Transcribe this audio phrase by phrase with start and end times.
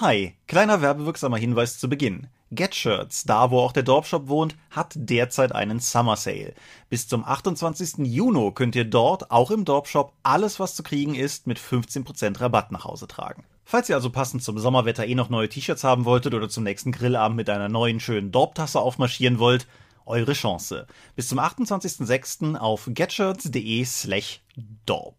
[0.00, 2.26] Hi, kleiner werbewirksamer Hinweis zu Beginn.
[2.50, 6.54] GetShirts, da wo auch der Dorpshop wohnt, hat derzeit einen Summer Sale.
[6.90, 7.98] Bis zum 28.
[7.98, 12.72] Juni könnt ihr dort, auch im Dorpshop, alles was zu kriegen ist, mit 15% Rabatt
[12.72, 13.44] nach Hause tragen.
[13.64, 16.90] Falls ihr also passend zum Sommerwetter eh noch neue T-Shirts haben wolltet oder zum nächsten
[16.90, 19.68] Grillabend mit einer neuen schönen Dorptasse aufmarschieren wollt,
[20.06, 20.88] eure Chance.
[21.14, 22.56] Bis zum 28.06.
[22.56, 24.40] auf getshirts.de slash
[24.86, 25.14] dorp.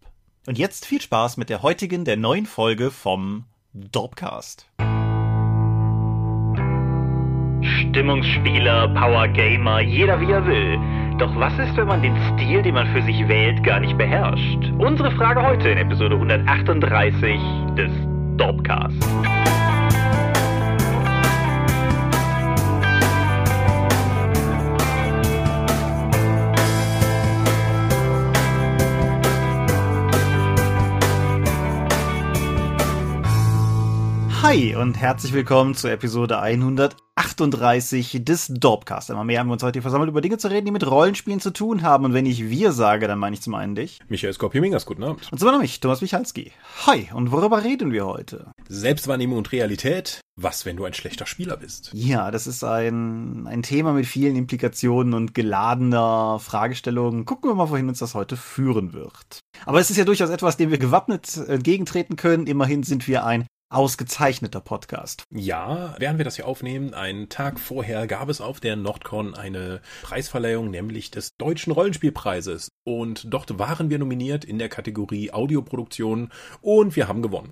[0.47, 3.45] Und jetzt viel Spaß mit der heutigen, der neuen Folge vom
[3.77, 4.69] Dorpcast.
[7.61, 10.79] Stimmungsspieler, Power Gamer, jeder wie er will.
[11.17, 14.71] Doch was ist, wenn man den Stil, den man für sich wählt, gar nicht beherrscht?
[14.77, 17.37] Unsere Frage heute in Episode 138
[17.75, 17.91] des
[18.37, 19.05] Dorpcast.
[34.47, 39.09] Hi und herzlich willkommen zur Episode 138 des Dorpcast.
[39.09, 41.39] Einmal mehr haben wir uns heute hier versammelt, über Dinge zu reden, die mit Rollenspielen
[41.39, 42.05] zu tun haben.
[42.05, 43.97] Und wenn ich wir sage, dann meine ich zum einen dich.
[44.07, 45.31] Michael Skorpiomingas, guten Abend.
[45.31, 46.51] Und zum anderen mich, Thomas Michalski.
[46.85, 48.51] Hi, und worüber reden wir heute?
[48.69, 50.21] Selbstwahrnehmung und Realität.
[50.35, 51.89] Was, wenn du ein schlechter Spieler bist?
[51.93, 57.25] Ja, das ist ein, ein Thema mit vielen Implikationen und geladener Fragestellungen.
[57.25, 59.39] Gucken wir mal, wohin uns das heute führen wird.
[59.65, 62.45] Aber es ist ja durchaus etwas, dem wir gewappnet entgegentreten können.
[62.45, 65.25] Immerhin sind wir ein ausgezeichneter Podcast.
[65.31, 69.81] Ja, während wir das hier aufnehmen, einen Tag vorher gab es auf der Nordcon eine
[70.01, 72.69] Preisverleihung, nämlich des Deutschen Rollenspielpreises.
[72.85, 76.29] Und dort waren wir nominiert in der Kategorie Audioproduktion
[76.61, 77.49] und wir haben gewonnen.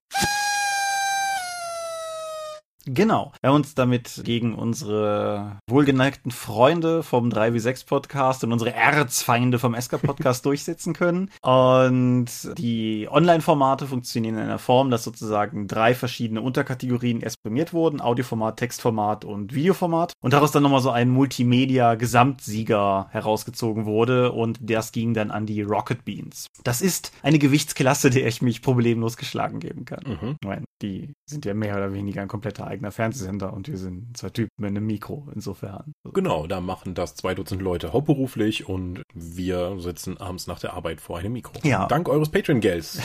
[2.85, 3.31] Genau.
[3.41, 9.79] Wir haben uns damit gegen unsere wohlgeneigten Freunde vom 3W6 Podcast und unsere Erzfeinde vom
[9.79, 11.29] SK Podcast durchsetzen können.
[11.41, 18.01] Und die Online-Formate funktionieren in einer Form, dass sozusagen drei verschiedene Unterkategorien erst prämiert wurden.
[18.01, 20.11] Audioformat, Textformat und Videoformat.
[20.21, 24.33] Und daraus dann nochmal so ein Multimedia-Gesamtsieger herausgezogen wurde.
[24.33, 26.47] Und das ging dann an die Rocket Beans.
[26.65, 30.03] Das ist eine Gewichtsklasse, der ich mich problemlos geschlagen geben kann.
[30.05, 30.35] Mhm.
[30.43, 34.29] Meine, die sind ja mehr oder weniger ein kompletter eigener Fernsehsender und wir sind zwei
[34.29, 35.93] Typen mit einem Mikro, insofern.
[36.13, 41.01] Genau, da machen das zwei Dutzend Leute hauptberuflich und wir sitzen abends nach der Arbeit
[41.01, 41.53] vor einem Mikro.
[41.63, 41.87] Ja.
[41.87, 43.01] Dank eures Patreon-Gelds.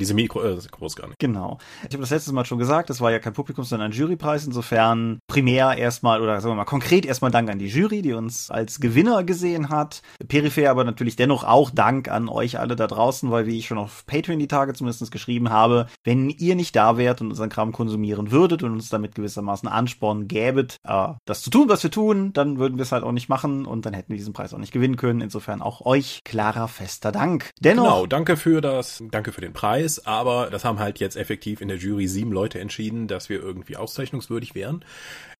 [0.00, 1.18] Diese Mikro, äh, groß gar nicht.
[1.18, 1.58] Genau.
[1.80, 4.46] Ich habe das letztes Mal schon gesagt, das war ja kein Publikum, sondern ein Jurypreis.
[4.46, 8.50] Insofern primär erstmal oder sagen wir mal konkret erstmal Dank an die Jury, die uns
[8.50, 10.02] als Gewinner gesehen hat.
[10.28, 13.78] Peripher aber natürlich dennoch auch Dank an euch alle da draußen, weil wie ich schon
[13.78, 17.72] auf Patreon die Tage zumindest geschrieben habe, wenn ihr nicht da wärt und unseren Kram
[17.72, 22.32] konsumieren würdet und uns damit gewissermaßen Ansporn gäbet, äh, das zu tun, was wir tun,
[22.32, 24.58] dann würden wir es halt auch nicht machen und dann hätten wir diesen Preis auch
[24.58, 25.20] nicht gewinnen können.
[25.20, 27.50] Insofern auch euch klarer, fester Dank.
[27.60, 27.84] Dennoch.
[27.84, 31.68] Genau, danke für das, danke für den Preis, aber das haben halt jetzt effektiv in
[31.68, 34.84] der Jury sieben Leute entschieden, dass wir irgendwie auszeichnungswürdig wären.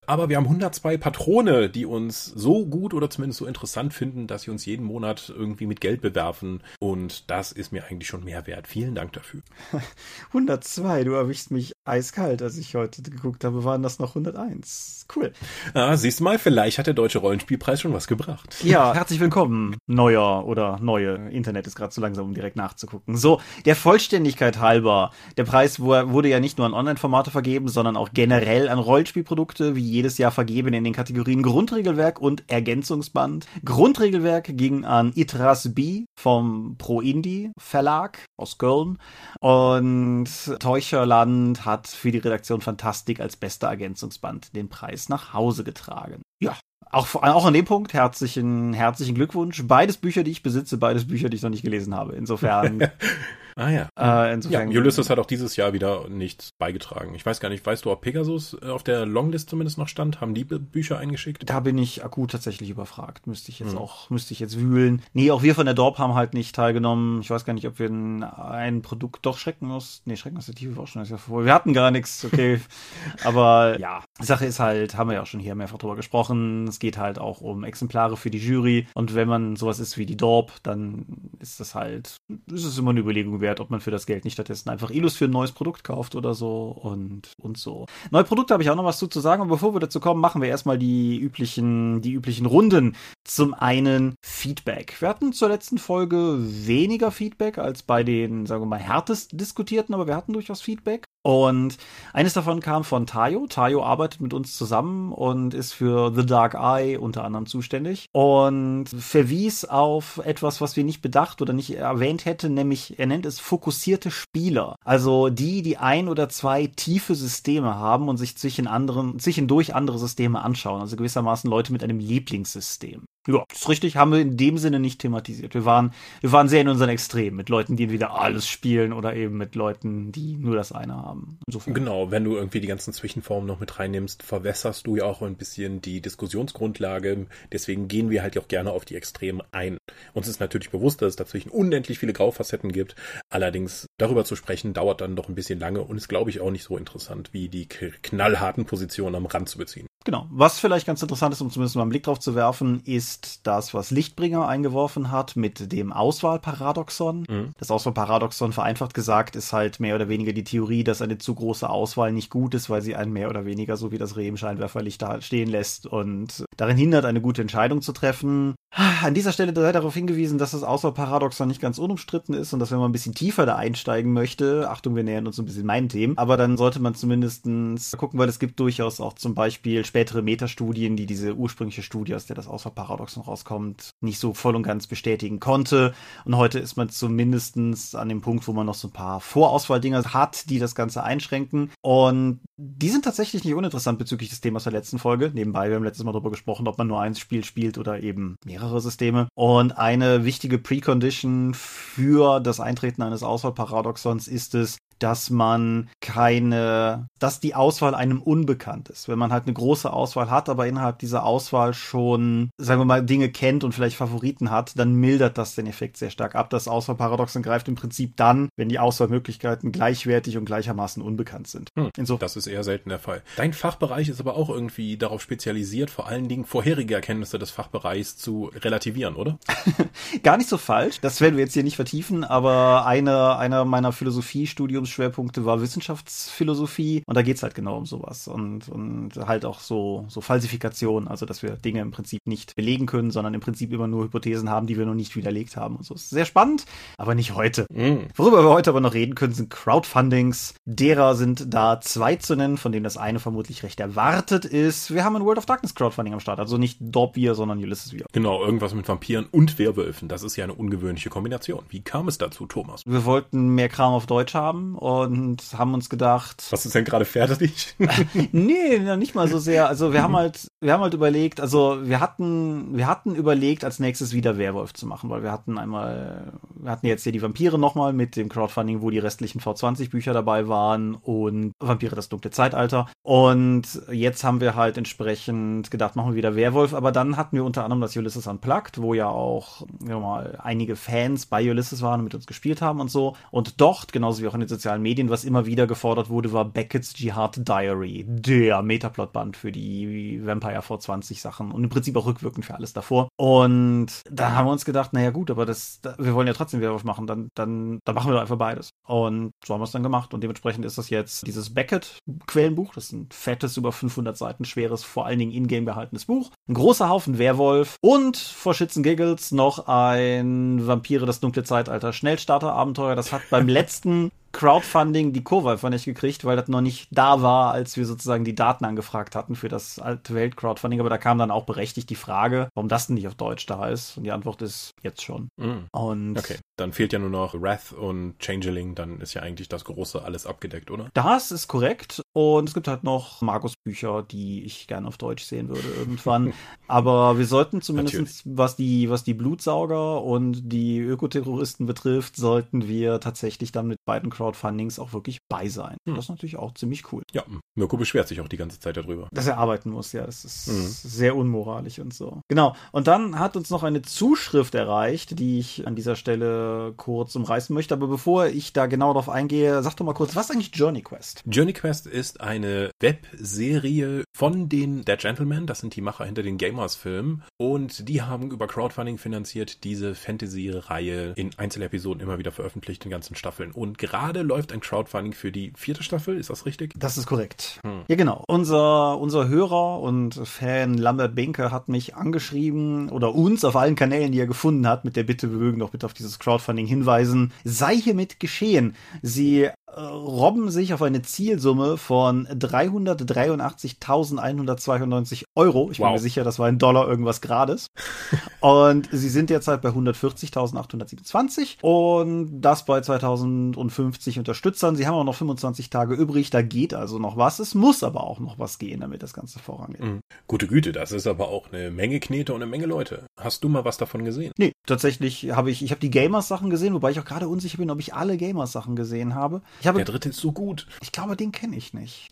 [0.06, 4.42] Aber wir haben 102 Patrone, die uns so gut oder zumindest so interessant finden, dass
[4.42, 6.62] sie uns jeden Monat irgendwie mit Geld bewerfen.
[6.78, 8.68] Und das ist mir eigentlich schon mehr wert.
[8.68, 9.40] Vielen Dank dafür.
[10.28, 15.06] 102, du erwischst mich eiskalt, als ich heute geguckt habe, waren das noch 101.
[15.14, 15.32] Cool.
[15.74, 18.56] Ah, siehst du mal, vielleicht hat der Deutsche Rollenspielpreis schon was gebracht.
[18.62, 21.14] Ja, herzlich willkommen, neuer oder neue.
[21.30, 23.16] Internet ist gerade zu langsam, um direkt nachzugucken.
[23.16, 28.10] So, der Vollständigkeit halber, der Preis wurde ja nicht nur an Online-Formate vergeben, sondern auch
[28.12, 33.46] generell an Rollenspielprodukte, wie jedes Jahr vergeben in den Kategorien Grundregelwerk und Ergänzungsband.
[33.64, 38.98] Grundregelwerk ging an Itras B vom Pro Indie Verlag aus Köln
[39.40, 40.28] und
[40.60, 46.20] Teucherland hat für die Redaktion Fantastik als bester Ergänzungsband den Preis nach Hause getragen.
[46.40, 46.56] Ja,
[46.90, 49.62] auch, auch an dem Punkt herzlichen, herzlichen Glückwunsch.
[49.66, 52.14] Beides Bücher, die ich besitze, beides Bücher, die ich noch nicht gelesen habe.
[52.14, 52.90] Insofern
[53.58, 53.88] Ah ja.
[53.98, 57.14] Äh, insofern, ja, Ulysses hat auch dieses Jahr wieder nichts beigetragen.
[57.14, 60.20] Ich weiß gar nicht, weißt du, ob Pegasus äh, auf der Longlist zumindest noch stand?
[60.20, 61.48] Haben die Bücher eingeschickt?
[61.48, 63.26] Da bin ich akut tatsächlich überfragt.
[63.26, 63.78] Müsste ich jetzt hm.
[63.78, 65.00] auch, müsste ich jetzt wühlen.
[65.14, 67.22] Nee, auch wir von der Dorp haben halt nicht teilgenommen.
[67.22, 70.02] Ich weiß gar nicht, ob wir ein, ein Produkt doch schrecken aus.
[70.04, 71.46] Nee, schrecken aus der Tiefe war auch schon das Jahr vor.
[71.46, 72.60] Wir hatten gar nichts, okay.
[73.24, 76.68] Aber ja, die Sache ist halt, haben wir ja auch schon hier mehrfach drüber gesprochen.
[76.68, 78.86] Es geht halt auch um Exemplare für die Jury.
[78.92, 81.06] Und wenn man sowas ist wie die Dorp, dann
[81.40, 82.16] ist das halt,
[82.52, 85.16] ist es immer eine Überlegung wert, ob man für das Geld nicht stattdessen einfach Illus
[85.16, 87.86] für ein neues Produkt kauft oder so und, und so.
[88.10, 90.20] Neue Produkte habe ich auch noch was zu, zu sagen, aber bevor wir dazu kommen,
[90.20, 92.96] machen wir erstmal die üblichen, die üblichen Runden.
[93.24, 95.00] Zum einen Feedback.
[95.00, 99.94] Wir hatten zur letzten Folge weniger Feedback als bei den, sagen wir mal, härtest diskutierten,
[99.94, 101.04] aber wir hatten durchaus Feedback.
[101.26, 101.76] Und
[102.12, 103.48] eines davon kam von Tayo.
[103.48, 108.84] Tayo arbeitet mit uns zusammen und ist für The Dark Eye unter anderem zuständig und
[108.86, 113.40] verwies auf etwas, was wir nicht bedacht oder nicht erwähnt hätten, nämlich er nennt es
[113.40, 114.76] fokussierte Spieler.
[114.84, 119.98] Also die, die ein oder zwei tiefe Systeme haben und sich zwischen anderen, zwischendurch andere
[119.98, 120.80] Systeme anschauen.
[120.80, 123.02] Also gewissermaßen Leute mit einem Lieblingssystem.
[123.26, 125.54] Ja, das ist richtig, haben wir in dem Sinne nicht thematisiert.
[125.54, 129.14] Wir waren, wir waren sehr in unseren Extremen, mit Leuten, die entweder alles spielen oder
[129.14, 131.38] eben mit Leuten, die nur das eine haben.
[131.46, 131.74] Insofern.
[131.74, 135.36] Genau, wenn du irgendwie die ganzen Zwischenformen noch mit reinnimmst, verwässerst du ja auch ein
[135.36, 137.26] bisschen die Diskussionsgrundlage.
[137.52, 139.78] Deswegen gehen wir halt auch gerne auf die Extremen ein.
[140.12, 142.94] Uns ist natürlich bewusst, dass es dazwischen unendlich viele Graufacetten gibt.
[143.30, 146.50] Allerdings darüber zu sprechen, dauert dann doch ein bisschen lange und ist, glaube ich, auch
[146.50, 149.86] nicht so interessant, wie die knallharten Positionen am Rand zu beziehen.
[150.04, 150.28] Genau.
[150.30, 153.15] Was vielleicht ganz interessant ist, um zumindest mal einen Blick drauf zu werfen, ist
[153.46, 157.26] das, was Lichtbringer eingeworfen hat mit dem Auswahlparadoxon.
[157.28, 157.52] Mhm.
[157.58, 161.68] Das Auswahlparadoxon, vereinfacht gesagt, ist halt mehr oder weniger die Theorie, dass eine zu große
[161.68, 164.36] Auswahl nicht gut ist, weil sie einen mehr oder weniger so wie das Reh im
[164.36, 168.54] Scheinwerferlicht da stehen lässt und darin hindert, eine gute Entscheidung zu treffen.
[169.02, 172.70] An dieser Stelle sei darauf hingewiesen, dass das Auswahlparadoxon nicht ganz unumstritten ist und dass
[172.70, 175.88] wenn man ein bisschen tiefer da einsteigen möchte, Achtung, wir nähern uns ein bisschen meinen
[175.88, 180.22] Themen, aber dann sollte man zumindestens gucken, weil es gibt durchaus auch zum Beispiel spätere
[180.22, 184.86] Metastudien, die diese ursprüngliche Studie, aus der das Auswahlparadoxon rauskommt, nicht so voll und ganz
[184.86, 185.94] bestätigen konnte.
[186.24, 190.02] Und heute ist man zumindestens an dem Punkt, wo man noch so ein paar Vorauswahldinger
[190.12, 191.70] hat, die das Ganze einschränken.
[191.82, 195.30] Und die sind tatsächlich nicht uninteressant bezüglich des Themas der letzten Folge.
[195.32, 198.36] Nebenbei, wir haben letztes Mal darüber gesprochen, ob man nur ein Spiel spielt oder eben
[198.44, 199.28] mehrere Systeme.
[199.34, 207.40] Und eine wichtige Precondition für das Eintreten eines Auswahlparadoxons ist es, dass man keine, dass
[207.40, 209.08] die Auswahl einem unbekannt ist.
[209.08, 213.04] Wenn man halt eine große Auswahl hat, aber innerhalb dieser Auswahl schon, sagen wir mal,
[213.04, 216.50] Dinge kennt und vielleicht Favoriten hat, dann mildert das den Effekt sehr stark ab.
[216.50, 221.70] Das Auswahlparadoxon greift im Prinzip dann, wenn die Auswahlmöglichkeiten gleichwertig und gleichermaßen unbekannt sind.
[221.76, 222.20] Hm, Insofern.
[222.20, 223.22] Das ist eher selten der Fall.
[223.36, 228.16] Dein Fachbereich ist aber auch irgendwie darauf spezialisiert, vor allen Dingen vorherige Erkenntnisse des Fachbereichs
[228.16, 229.38] zu relativieren, oder?
[230.22, 231.00] Gar nicht so falsch.
[231.00, 237.02] Das werden wir jetzt hier nicht vertiefen, aber eine, einer meiner Philosophiestudiums Studiumsschwerpunkte war Wissenschaftsphilosophie
[237.06, 241.26] und da geht's halt genau um sowas und, und halt auch so, so Falsifikation, also
[241.26, 244.66] dass wir Dinge im Prinzip nicht belegen können, sondern im Prinzip immer nur Hypothesen haben,
[244.66, 245.94] die wir noch nicht widerlegt haben und so.
[245.94, 246.64] Ist sehr spannend,
[246.96, 247.66] aber nicht heute.
[247.72, 248.06] Mhm.
[248.14, 250.54] Worüber wir heute aber noch reden können, sind Crowdfundings.
[250.64, 254.92] Derer sind da zwei zu nennen, von denen das eine vermutlich recht erwartet ist.
[254.92, 257.92] Wir haben ein World of Darkness Crowdfunding am Start, also nicht Dorp wir, sondern Ulysses
[257.92, 258.06] wir.
[258.12, 260.08] Genau, irgendwas mit Vampiren und Werwölfen.
[260.08, 261.64] Das ist ja eine ungewöhnliche Kombination.
[261.68, 262.82] Wie kam es dazu, Thomas?
[262.86, 266.46] Wir wollten mehr Kram auf Deutsch haben und haben uns gedacht.
[266.50, 267.74] Was ist denn gerade fertig?
[268.32, 269.68] nee, nicht mal so sehr.
[269.68, 273.78] Also wir haben halt, wir haben halt überlegt, also wir hatten, wir hatten überlegt, als
[273.78, 277.58] nächstes wieder Werwolf zu machen, weil wir hatten einmal, wir hatten jetzt hier die Vampire
[277.58, 282.30] nochmal mit dem Crowdfunding, wo die restlichen V20 Bücher dabei waren und Vampire das dunkle
[282.30, 282.86] Zeitalter.
[283.02, 287.44] Und jetzt haben wir halt entsprechend gedacht, machen wir wieder Werwolf, aber dann hatten wir
[287.44, 292.04] unter anderem das Ulysses Unplugged, wo ja auch, mal, einige Fans bei Ulysses waren und
[292.04, 293.16] mit uns gespielt haben und so.
[293.30, 296.44] Und dort, genauso wie auch in den sozialen Medien, was immer wieder gefordert wurde, war
[296.44, 302.44] Beckett's Jihad Diary, der Metaplot-Band für die Vampire V20 Sachen und im Prinzip auch rückwirkend
[302.44, 303.08] für alles davor.
[303.16, 306.84] Und da haben wir uns gedacht, naja gut, aber das, wir wollen ja trotzdem Werwolf
[306.84, 308.70] machen, dann, dann, dann machen wir doch einfach beides.
[308.86, 312.84] Und so haben wir es dann gemacht und dementsprechend ist das jetzt dieses Beckett-Quellenbuch, das
[312.84, 316.30] ist ein fettes, über 500 Seiten schweres, vor allen Dingen in-game behaltenes Buch.
[316.48, 322.94] Ein großer Haufen Werwolf und vor Shits Giggles noch ein Vampire das dunkle Zeitalter Schnellstarter-Abenteuer.
[322.94, 327.22] Das hat beim letzten Crowdfunding die Kurve einfach nicht gekriegt, weil das noch nicht da
[327.22, 330.80] war, als wir sozusagen die Daten angefragt hatten für das alte Welt-Crowdfunding.
[330.80, 333.68] Aber da kam dann auch berechtigt die Frage, warum das denn nicht auf Deutsch da
[333.68, 333.96] ist.
[333.96, 335.28] Und die Antwort ist jetzt schon.
[335.36, 335.66] Mm.
[335.72, 338.74] Und okay, dann fehlt ja nur noch Wrath und Changeling.
[338.74, 340.88] Dann ist ja eigentlich das Große alles abgedeckt, oder?
[340.94, 342.02] Das ist korrekt.
[342.16, 346.32] Und es gibt halt noch Markus-Bücher, die ich gerne auf Deutsch sehen würde irgendwann.
[346.66, 353.00] Aber wir sollten zumindest, was die, was die Blutsauger und die Ökoterroristen betrifft, sollten wir
[353.00, 355.76] tatsächlich dann mit beiden Crowdfundings auch wirklich bei sein.
[355.86, 355.94] Hm.
[355.94, 357.02] Das ist natürlich auch ziemlich cool.
[357.12, 357.22] Ja,
[357.54, 359.08] Mirko beschwert sich auch die ganze Zeit darüber.
[359.12, 360.06] Dass er arbeiten muss, ja.
[360.06, 360.68] Das ist mhm.
[360.68, 362.22] sehr unmoralisch und so.
[362.28, 362.56] Genau.
[362.72, 367.52] Und dann hat uns noch eine Zuschrift erreicht, die ich an dieser Stelle kurz umreißen
[367.52, 367.74] möchte.
[367.74, 370.80] Aber bevor ich da genau darauf eingehe, sag doch mal kurz, was ist eigentlich Journey
[370.80, 371.22] Quest?
[371.26, 375.46] Journey Quest ist eine Webserie von den Dead Gentlemen.
[375.46, 377.22] Das sind die Macher hinter den Gamers-Filmen.
[377.36, 383.16] Und die haben über Crowdfunding finanziert diese Fantasy-Reihe in Einzelepisoden immer wieder veröffentlicht, in ganzen
[383.16, 383.52] Staffeln.
[383.52, 386.16] Und gerade läuft ein Crowdfunding für die vierte Staffel.
[386.18, 386.72] Ist das richtig?
[386.76, 387.60] Das ist korrekt.
[387.64, 387.82] Hm.
[387.88, 388.24] Ja, genau.
[388.28, 394.12] Unser, unser Hörer und Fan Lambert Benke hat mich angeschrieben oder uns auf allen Kanälen,
[394.12, 397.32] die er gefunden hat, mit der Bitte, wir mögen doch bitte auf dieses Crowdfunding hinweisen.
[397.44, 398.74] Sei hiermit geschehen.
[399.02, 405.70] Sie robben sich auf eine Zielsumme von 383.192 Euro.
[405.70, 405.92] Ich bin Wow.
[405.94, 407.66] mir sicher, das war ein Dollar irgendwas Grades.
[408.40, 414.76] und sie sind derzeit bei 140.827 und das bei 2050 Unterstützern.
[414.76, 417.38] Sie haben auch noch 25 Tage übrig, da geht also noch was.
[417.38, 419.82] Es muss aber auch noch was gehen, damit das Ganze vorangeht.
[419.82, 420.00] Mhm.
[420.26, 423.04] Gute Güte, das ist aber auch eine Menge Knete und eine Menge Leute.
[423.20, 424.32] Hast du mal was davon gesehen?
[424.38, 427.70] Nee, tatsächlich habe ich, ich habe die Gamers-Sachen gesehen, wobei ich auch gerade unsicher bin,
[427.70, 429.42] ob ich alle Gamers-Sachen gesehen habe.
[429.60, 430.66] Ich habe, Der dritte ist so gut.
[430.80, 432.08] ich glaube, den kenne ich nicht.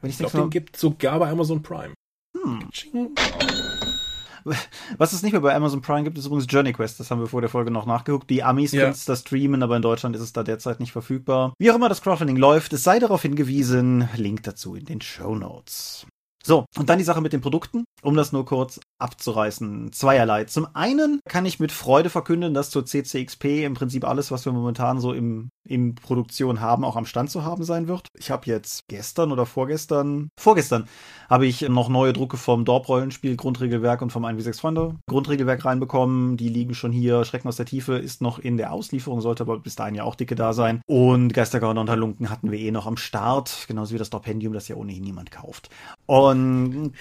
[0.00, 1.94] Wenn ich, Ich glaube, den gibt sogar bei Amazon Prime.
[2.36, 2.68] Hm.
[4.96, 6.98] Was es nicht mehr bei Amazon Prime gibt, ist übrigens Journey Quest.
[7.00, 8.30] Das haben wir vor der Folge noch nachgeguckt.
[8.30, 8.82] Die Amis Ja.
[8.82, 11.52] können es da streamen, aber in Deutschland ist es da derzeit nicht verfügbar.
[11.58, 14.08] Wie auch immer das Crowdfunding läuft, es sei darauf hingewiesen.
[14.16, 16.06] Link dazu in den Show Notes.
[16.44, 19.92] So, und dann die Sache mit den Produkten, um das nur kurz abzureißen.
[19.92, 20.44] Zweierlei.
[20.44, 24.52] Zum einen kann ich mit Freude verkünden, dass zur CCXP im Prinzip alles, was wir
[24.52, 28.08] momentan so im, in Produktion haben, auch am Stand zu haben sein wird.
[28.18, 30.88] Ich habe jetzt gestern oder vorgestern, vorgestern,
[31.28, 36.36] habe ich noch neue Drucke vom Dorp-Rollenspiel Grundregelwerk und vom 1W6 Freunde Grundregelwerk reinbekommen.
[36.36, 37.24] Die liegen schon hier.
[37.24, 40.14] Schrecken aus der Tiefe ist noch in der Auslieferung, sollte aber bis dahin ja auch
[40.14, 40.80] dicke da sein.
[40.86, 43.66] Und Geistergauner und Halunken hatten wir eh noch am Start.
[43.68, 45.68] Genauso wie das Dorpendium, das ja ohnehin niemand kauft.
[46.06, 46.92] Und 嗯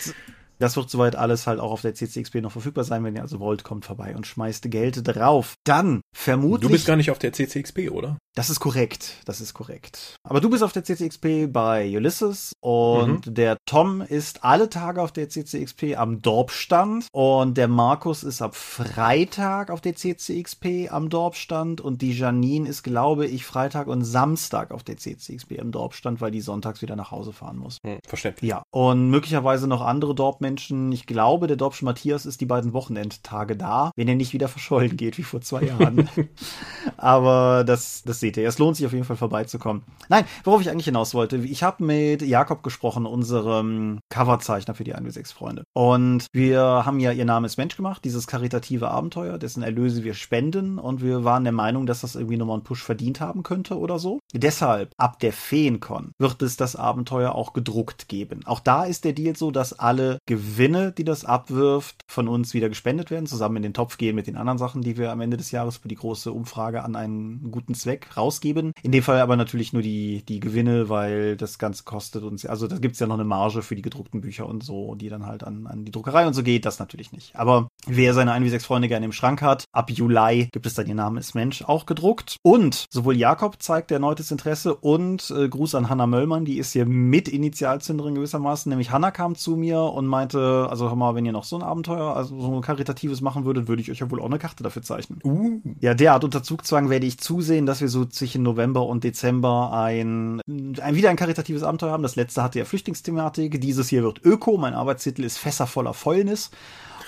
[0.59, 3.03] das wird soweit alles halt auch auf der CCXP noch verfügbar sein.
[3.03, 5.55] Wenn ihr also wollt, kommt vorbei und schmeißt Geld drauf.
[5.63, 6.67] Dann vermutlich.
[6.67, 8.17] Du bist gar nicht auf der CCXP, oder?
[8.37, 10.15] Das ist korrekt, das ist korrekt.
[10.23, 15.11] Aber du bist auf der CCXP bei Ulysses und der Tom ist alle Tage auf
[15.11, 21.81] der CCXP am Dorpstand und der Markus ist ab Freitag auf der CCXP am Dorpstand
[21.81, 26.29] und die Janine ist, glaube ich, Freitag und Samstag auf der CCXP am Dorpstand, weil
[26.29, 27.79] die sonntags wieder nach Hause fahren muss.
[27.83, 28.47] Hm, verständlich.
[28.47, 30.13] Ja, und möglicherweise noch andere
[30.47, 30.91] Dorpmenschen.
[30.91, 34.95] Ich glaube, der Dorpsche Matthias ist die beiden Wochenendtage da, wenn er nicht wieder verschollen
[34.97, 36.09] geht wie vor zwei Jahren.
[36.97, 38.47] Aber das, das seht ihr.
[38.47, 39.83] Es lohnt sich auf jeden Fall vorbeizukommen.
[40.09, 41.37] Nein, worauf ich eigentlich hinaus wollte.
[41.37, 45.63] Ich habe mit Jakob gesprochen, unserem Coverzeichner für die 1 Freunde.
[45.73, 50.13] Und wir haben ja Ihr Name ist Mensch gemacht, dieses karitative Abenteuer, dessen Erlöse wir
[50.13, 50.79] spenden.
[50.79, 53.99] Und wir waren der Meinung, dass das irgendwie nochmal einen Push verdient haben könnte oder
[53.99, 54.19] so.
[54.33, 58.41] Deshalb, ab der Feencon wird es das Abenteuer auch gedruckt geben.
[58.45, 62.69] Auch da ist der Deal so, dass alle Gewinne, die das abwirft, von uns wieder
[62.69, 65.35] gespendet werden, zusammen in den Topf gehen mit den anderen Sachen, die wir am Ende
[65.35, 68.73] des Jahres für die große Umfrage an einen guten Zweck rausgeben.
[68.83, 72.67] In dem Fall aber natürlich nur die, die Gewinne, weil das Ganze kostet uns, also
[72.67, 75.43] da gibt's ja noch eine Marge für die gedruckten Bücher und so, die dann halt
[75.43, 77.35] an, an die Druckerei und so geht, das natürlich nicht.
[77.35, 80.75] Aber wer seine 1 wie 6 Freunde gerne im Schrank hat, ab Juli gibt es
[80.75, 82.37] dann ihr Name ist Mensch auch gedruckt.
[82.43, 86.85] Und sowohl Jakob zeigt erneutes Interesse und äh, Gruß an Hanna Möllmann, die ist hier
[86.85, 91.31] mit Initialzünderin gewissermaßen, nämlich Hanna kam zu mir und meinte, also hör mal, wenn ihr
[91.31, 94.21] noch so ein Abenteuer, also so ein karitatives machen würdet, würde ich euch ja wohl
[94.21, 95.19] auch eine Karte dafür zeichnen.
[95.23, 99.71] Uh, Ja, derart unter Zugzwang werde ich zusehen, dass wir so zwischen November und Dezember
[99.73, 102.03] ein, ein wieder ein karitatives Abenteuer haben.
[102.03, 103.59] Das letzte hatte ja Flüchtlingsthematik.
[103.61, 104.57] Dieses hier wird Öko.
[104.57, 106.51] Mein Arbeitstitel ist Fässer voller Fäulnis.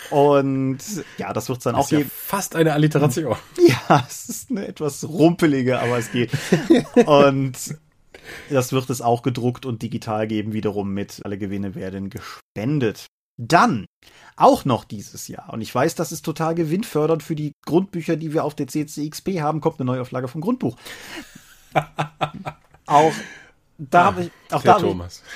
[0.10, 0.80] Und
[1.18, 3.36] ja, das wird dann auch ist ja fast eine Alliteration.
[3.90, 6.32] Ja, es ist eine etwas rumpelige, aber es geht.
[7.06, 7.54] Und
[8.50, 11.22] das wird es auch gedruckt und digital geben, wiederum mit.
[11.24, 13.08] Alle Gewinne werden gespendet.
[13.38, 13.86] Dann
[14.36, 15.54] auch noch dieses Jahr.
[15.54, 19.40] Und ich weiß, das ist total gewinnfördernd für die Grundbücher, die wir auf der CCXP
[19.40, 19.62] haben.
[19.62, 20.76] Kommt eine Neuauflage vom Grundbuch.
[22.86, 23.14] auch
[23.80, 24.84] da habe ich, auch da, hab ich-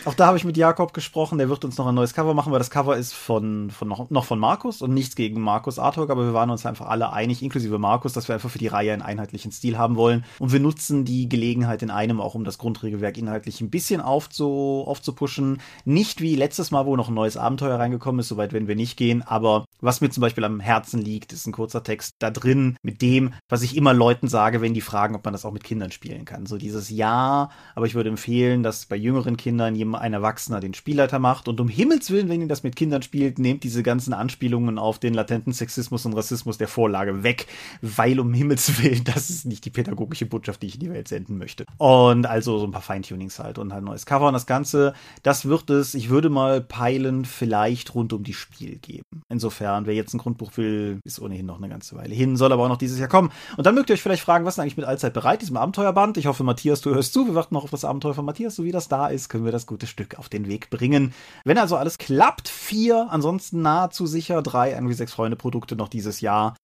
[0.06, 2.52] auch da habe ich mit Jakob gesprochen, der wird uns noch ein neues Cover machen,
[2.52, 6.10] weil das Cover ist von, von noch, noch von Markus und nichts gegen Markus Artwork,
[6.10, 8.92] aber wir waren uns einfach alle einig, inklusive Markus, dass wir einfach für die Reihe
[8.92, 10.26] einen einheitlichen Stil haben wollen.
[10.40, 14.84] Und wir nutzen die Gelegenheit in einem auch, um das Grundregelwerk inhaltlich ein bisschen aufzu,
[14.86, 15.62] aufzupushen.
[15.86, 18.98] Nicht wie letztes Mal, wo noch ein neues Abenteuer reingekommen ist, soweit werden wir nicht
[18.98, 22.78] gehen, aber was mir zum Beispiel am Herzen liegt, ist ein kurzer Text da drin
[22.82, 25.64] mit dem, was ich immer Leuten sage, wenn die fragen, ob man das auch mit
[25.64, 26.46] Kindern spielen kann.
[26.46, 30.74] So dieses Ja, aber ich würde empfehlen, dass bei jüngeren Kindern jemand, ein Erwachsener den
[30.74, 34.14] Spielleiter macht und um Himmels Willen, wenn ihr das mit Kindern spielt, nehmt diese ganzen
[34.14, 37.48] Anspielungen auf den latenten Sexismus und Rassismus der Vorlage weg,
[37.82, 41.08] weil um Himmels Willen, das ist nicht die pädagogische Botschaft, die ich in die Welt
[41.10, 41.66] senden möchte.
[41.78, 44.94] Und also so ein paar Feintunings halt und halt ein neues Cover und das Ganze,
[45.24, 49.24] das wird es, ich würde mal peilen, vielleicht rund um die Spiel geben.
[49.30, 52.64] Insofern, wer jetzt ein Grundbuch will, ist ohnehin noch eine ganze Weile hin, soll aber
[52.64, 53.32] auch noch dieses Jahr kommen.
[53.58, 56.18] Und dann mögt ihr euch vielleicht fragen, was ist eigentlich mit Allzeit bereit, diesem Abenteuerband?
[56.18, 57.26] Ich hoffe, Matthias, du hörst zu.
[57.26, 58.56] Wir warten noch auf das Abenteuer von Matthias.
[58.56, 61.14] So wie das da ist, können wir das gute Stück auf den Weg bringen.
[61.44, 66.56] Wenn also alles klappt, vier, ansonsten nahezu sicher drei irgendwie sechs Freunde-Produkte noch dieses Jahr.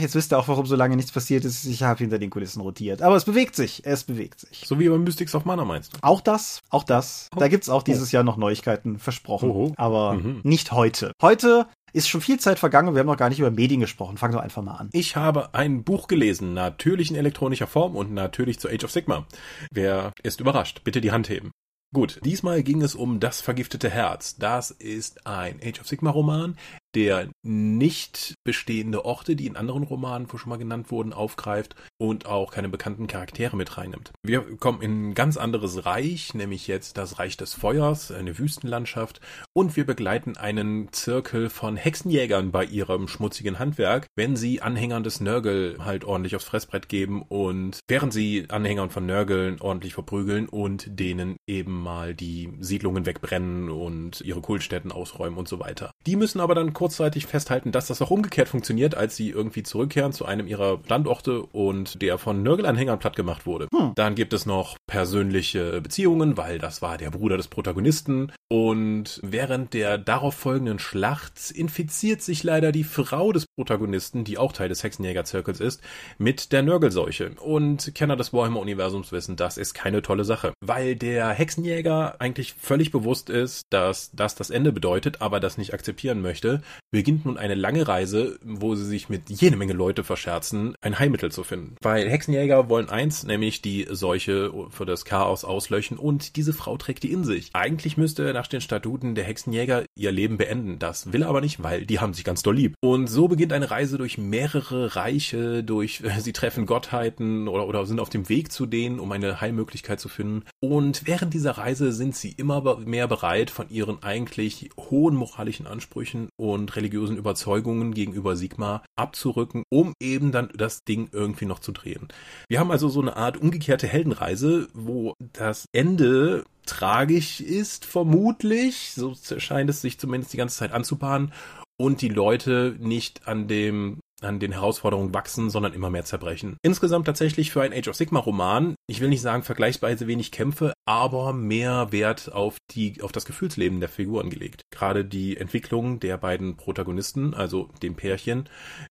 [0.00, 1.64] Jetzt wisst ihr auch, warum so lange nichts passiert ist.
[1.64, 3.02] Ich habe hinter den Kulissen rotiert.
[3.02, 3.82] Aber es bewegt sich.
[3.84, 4.64] Es bewegt sich.
[4.66, 5.98] So wie bei Mystics of Mana meinst du?
[6.02, 7.28] Auch das, auch das.
[7.36, 9.50] Da gibt's auch dieses Jahr noch Neuigkeiten versprochen.
[9.50, 9.72] Oho.
[9.76, 10.40] Aber Mhm.
[10.42, 11.12] nicht heute.
[11.22, 12.94] Heute ist schon viel Zeit vergangen.
[12.94, 14.18] Wir haben noch gar nicht über Medien gesprochen.
[14.18, 14.90] Fang doch einfach mal an.
[14.92, 19.26] Ich habe ein Buch gelesen, natürlich in elektronischer Form und natürlich zu Age of Sigma.
[19.72, 20.82] Wer ist überrascht?
[20.84, 21.52] Bitte die Hand heben.
[21.94, 24.36] Gut, diesmal ging es um Das vergiftete Herz.
[24.36, 26.56] Das ist ein Age of Sigma Roman,
[26.96, 32.50] der nicht bestehende Orte, die in anderen Romanen schon mal genannt wurden, aufgreift und auch
[32.50, 34.12] keine bekannten Charaktere mit reinnimmt.
[34.22, 39.20] Wir kommen in ein ganz anderes Reich, nämlich jetzt das Reich des Feuers, eine Wüstenlandschaft
[39.52, 45.20] und wir begleiten einen Zirkel von Hexenjägern bei ihrem schmutzigen Handwerk, wenn sie Anhängern des
[45.20, 50.86] Nörgel halt ordentlich aufs Fressbrett geben und während sie Anhängern von Nörgeln ordentlich verprügeln und
[50.98, 55.90] denen eben mal die Siedlungen wegbrennen und ihre Kultstätten ausräumen und so weiter.
[56.06, 59.64] Die müssen aber dann kurz kurzzeitig festhalten, dass das auch umgekehrt funktioniert, als sie irgendwie
[59.64, 63.66] zurückkehren zu einem ihrer Standorte und der von Nörgelanhängern platt gemacht wurde.
[63.74, 63.90] Hm.
[63.96, 68.30] Dann gibt es noch persönliche Beziehungen, weil das war der Bruder des Protagonisten.
[68.48, 74.52] Und während der darauf folgenden Schlacht infiziert sich leider die Frau des Protagonisten, die auch
[74.52, 75.80] Teil des Hexenjäger-Zirkels ist,
[76.18, 77.32] mit der Nörgelseuche.
[77.40, 82.92] Und Kenner des Warhammer-Universums wissen, das ist keine tolle Sache, weil der Hexenjäger eigentlich völlig
[82.92, 87.54] bewusst ist, dass das das Ende bedeutet, aber das nicht akzeptieren möchte beginnt nun eine
[87.54, 91.76] lange Reise, wo sie sich mit jede Menge Leute verscherzen, ein Heilmittel zu finden.
[91.82, 97.02] Weil Hexenjäger wollen eins, nämlich die Seuche für das Chaos auslöschen und diese Frau trägt
[97.02, 97.50] die in sich.
[97.52, 100.78] Eigentlich müsste nach den Statuten der Hexenjäger ihr Leben beenden.
[100.78, 102.74] Das will er aber nicht, weil die haben sich ganz doll lieb.
[102.80, 108.00] Und so beginnt eine Reise durch mehrere Reiche, durch sie treffen Gottheiten oder, oder sind
[108.00, 110.44] auf dem Weg zu denen, um eine Heilmöglichkeit zu finden.
[110.60, 116.28] Und während dieser Reise sind sie immer mehr bereit, von ihren eigentlich hohen moralischen Ansprüchen
[116.36, 121.72] und und religiösen Überzeugungen gegenüber Sigma abzurücken, um eben dann das Ding irgendwie noch zu
[121.72, 122.08] drehen.
[122.48, 129.14] Wir haben also so eine Art umgekehrte Heldenreise, wo das Ende tragisch ist, vermutlich, so
[129.38, 131.32] scheint es sich zumindest die ganze Zeit anzubahnen,
[131.78, 136.56] und die Leute nicht an dem an den Herausforderungen wachsen, sondern immer mehr zerbrechen.
[136.62, 140.72] Insgesamt tatsächlich für ein Age of Sigma Roman, ich will nicht sagen vergleichsweise wenig Kämpfe,
[140.86, 144.62] aber mehr Wert auf die, auf das Gefühlsleben der Figuren gelegt.
[144.70, 148.48] Gerade die Entwicklung der beiden Protagonisten, also dem Pärchen,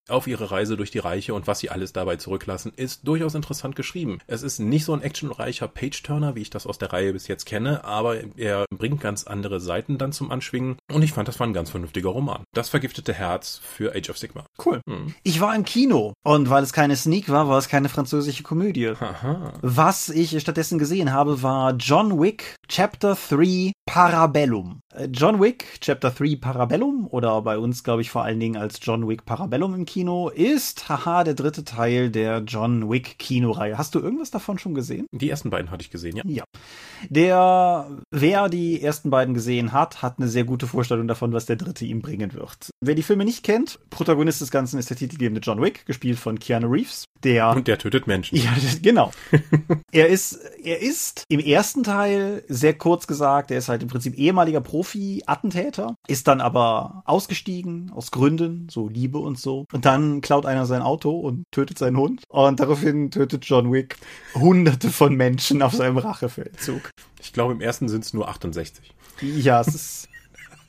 [0.08, 3.76] auf ihre Reise durch die Reiche und was sie alles dabei zurücklassen, ist durchaus interessant
[3.76, 4.18] geschrieben.
[4.26, 7.46] Es ist nicht so ein actionreicher Page-Turner, wie ich das aus der Reihe bis jetzt
[7.46, 11.46] kenne, aber er bringt ganz andere Seiten dann zum Anschwingen und ich fand, das war
[11.46, 12.44] ein ganz vernünftiger Roman.
[12.52, 14.44] Das vergiftete Herz für Age of Sigma.
[14.62, 14.80] Cool.
[14.86, 15.14] Hm.
[15.22, 18.88] Ich war im Kino und weil es keine Sneak war, war es keine französische Komödie.
[18.88, 19.54] Aha.
[19.62, 24.80] Was ich stattdessen gesehen habe, war John Wick Chapter 3 Parabellum.
[24.92, 28.80] Äh, John Wick Chapter 3 Parabellum oder bei uns glaube ich vor allen Dingen als
[28.82, 33.78] John Wick Parabellum im Kino ist, haha, der dritte Teil der John Wick Kinoreihe.
[33.78, 35.06] Hast du irgendwas davon schon gesehen?
[35.12, 36.24] Die ersten beiden hatte ich gesehen, ja.
[36.26, 36.42] Ja.
[37.08, 41.54] Der, wer die ersten beiden gesehen hat, hat eine sehr gute Vorstellung davon, was der
[41.54, 42.70] dritte ihm bringen wird.
[42.80, 46.40] Wer die Filme nicht kennt, Protagonist des Ganzen ist der titelgebende John Wick, gespielt von
[46.40, 47.04] Keanu Reeves.
[47.22, 48.36] Der, Und der tötet Menschen.
[48.36, 49.12] Ja, genau.
[49.92, 54.16] er ist, er ist im ersten Teil sehr kurz gesagt, er ist halt im Prinzip
[54.16, 59.66] ehemaliger Profi-Attentäter, ist dann aber ausgestiegen aus Gründen, so Liebe und so.
[59.72, 62.22] Und dann klaut einer sein Auto und tötet seinen Hund.
[62.28, 63.96] Und daraufhin tötet John Wick
[64.34, 66.90] hunderte von Menschen auf seinem Rachefeldzug.
[67.20, 68.94] Ich glaube, im ersten sind es nur 68.
[69.22, 70.08] Ja, es ist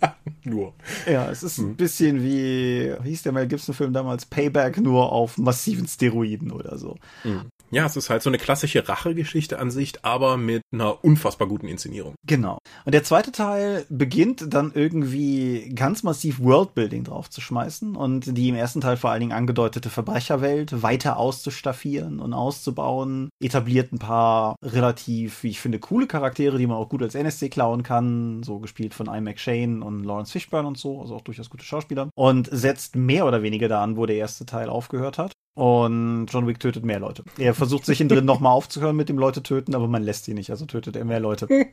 [0.43, 0.73] nur.
[1.05, 1.75] Ja, es ist ein hm.
[1.75, 4.25] bisschen wie, wie hieß der Mel Gibson-Film damals?
[4.25, 6.95] Payback nur auf massiven Steroiden oder so.
[7.23, 7.49] Mhm.
[7.69, 11.67] Ja, es ist halt so eine klassische Rachegeschichte an sich, aber mit einer unfassbar guten
[11.67, 12.15] Inszenierung.
[12.25, 12.59] Genau.
[12.85, 18.49] Und der zweite Teil beginnt dann irgendwie ganz massiv Worldbuilding drauf zu schmeißen und die
[18.49, 23.29] im ersten Teil vor allen Dingen angedeutete Verbrecherwelt weiter auszustaffieren und auszubauen.
[23.41, 27.49] Etabliert ein paar relativ, wie ich finde, coole Charaktere, die man auch gut als NSC
[27.49, 31.49] klauen kann, so gespielt von Ian McShane und Lawrence Fishburne und so, also auch durchaus
[31.49, 32.09] gute Schauspieler.
[32.15, 35.33] Und setzt mehr oder weniger da an, wo der erste Teil aufgehört hat.
[35.57, 37.23] Und John Wick tötet mehr Leute.
[37.39, 40.35] Er versucht sich in drin nochmal aufzuhören mit dem Leute töten, aber man lässt ihn
[40.35, 41.47] nicht, also tötet er mehr Leute.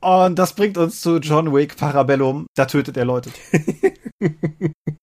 [0.00, 2.46] Und das bringt uns zu John Wick Parabellum.
[2.54, 3.30] Da tötet er Leute.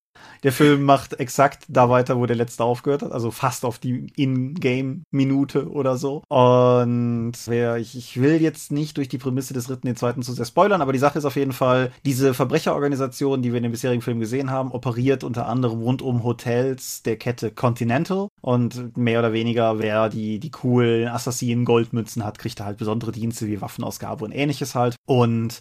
[0.43, 4.11] Der Film macht exakt da weiter, wo der letzte aufgehört hat, also fast auf die
[4.15, 6.23] In-Game-Minute oder so.
[6.29, 10.33] Und wer, ich, ich will jetzt nicht durch die Prämisse des dritten den zweiten zu
[10.33, 13.71] sehr spoilern, aber die Sache ist auf jeden Fall, diese Verbrecherorganisation, die wir in den
[13.71, 19.19] bisherigen Filmen gesehen haben, operiert unter anderem rund um Hotels der Kette Continental und mehr
[19.19, 23.61] oder weniger, wer die, die coolen Assassinen Goldmünzen hat, kriegt da halt besondere Dienste wie
[23.61, 24.95] Waffenausgabe und ähnliches halt.
[25.05, 25.59] Und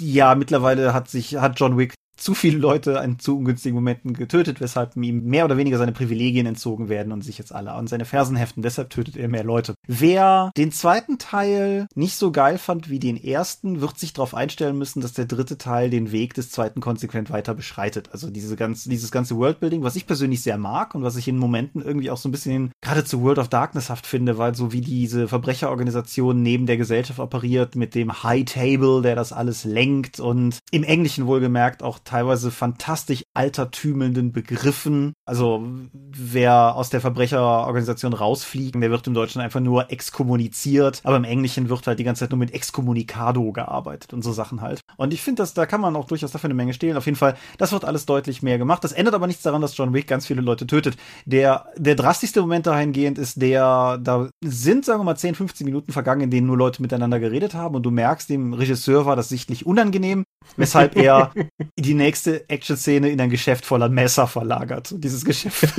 [0.00, 4.60] ja, mittlerweile hat sich, hat John Wick zu viele Leute an zu ungünstigen Momenten getötet,
[4.60, 8.04] weshalb ihm mehr oder weniger seine Privilegien entzogen werden und sich jetzt alle an seine
[8.04, 8.62] Fersen heften.
[8.62, 9.74] Deshalb tötet er mehr Leute.
[9.86, 14.76] Wer den zweiten Teil nicht so geil fand wie den ersten, wird sich darauf einstellen
[14.76, 18.10] müssen, dass der dritte Teil den Weg des zweiten konsequent weiter beschreitet.
[18.12, 21.38] Also diese ganze, dieses ganze Worldbuilding, was ich persönlich sehr mag und was ich in
[21.38, 24.82] Momenten irgendwie auch so ein bisschen geradezu World of Darkness haft finde, weil so wie
[24.82, 30.58] diese Verbrecherorganisation neben der Gesellschaft operiert mit dem High Table, der das alles lenkt und
[30.70, 35.12] im Englischen wohlgemerkt auch teilweise fantastisch altertümelnden Begriffen.
[35.24, 41.24] Also wer aus der Verbrecherorganisation rausfliegt, der wird im Deutschen einfach nur exkommuniziert, aber im
[41.24, 44.80] Englischen wird halt die ganze Zeit nur mit Excommunicado gearbeitet und so Sachen halt.
[44.96, 46.96] Und ich finde, dass da kann man auch durchaus dafür eine Menge stehlen.
[46.96, 48.82] Auf jeden Fall, das wird alles deutlich mehr gemacht.
[48.82, 50.96] Das ändert aber nichts daran, dass John Wick ganz viele Leute tötet.
[51.26, 55.92] Der, der drastischste Moment dahingehend ist der, da sind, sagen wir mal, 10, 15 Minuten
[55.92, 59.28] vergangen, in denen nur Leute miteinander geredet haben und du merkst, dem Regisseur war das
[59.28, 60.24] sichtlich unangenehm,
[60.56, 61.32] weshalb er
[61.78, 64.92] die nächste Action-Szene in ein Geschäft voller Messer verlagert.
[64.96, 65.68] Dieses Geschäft.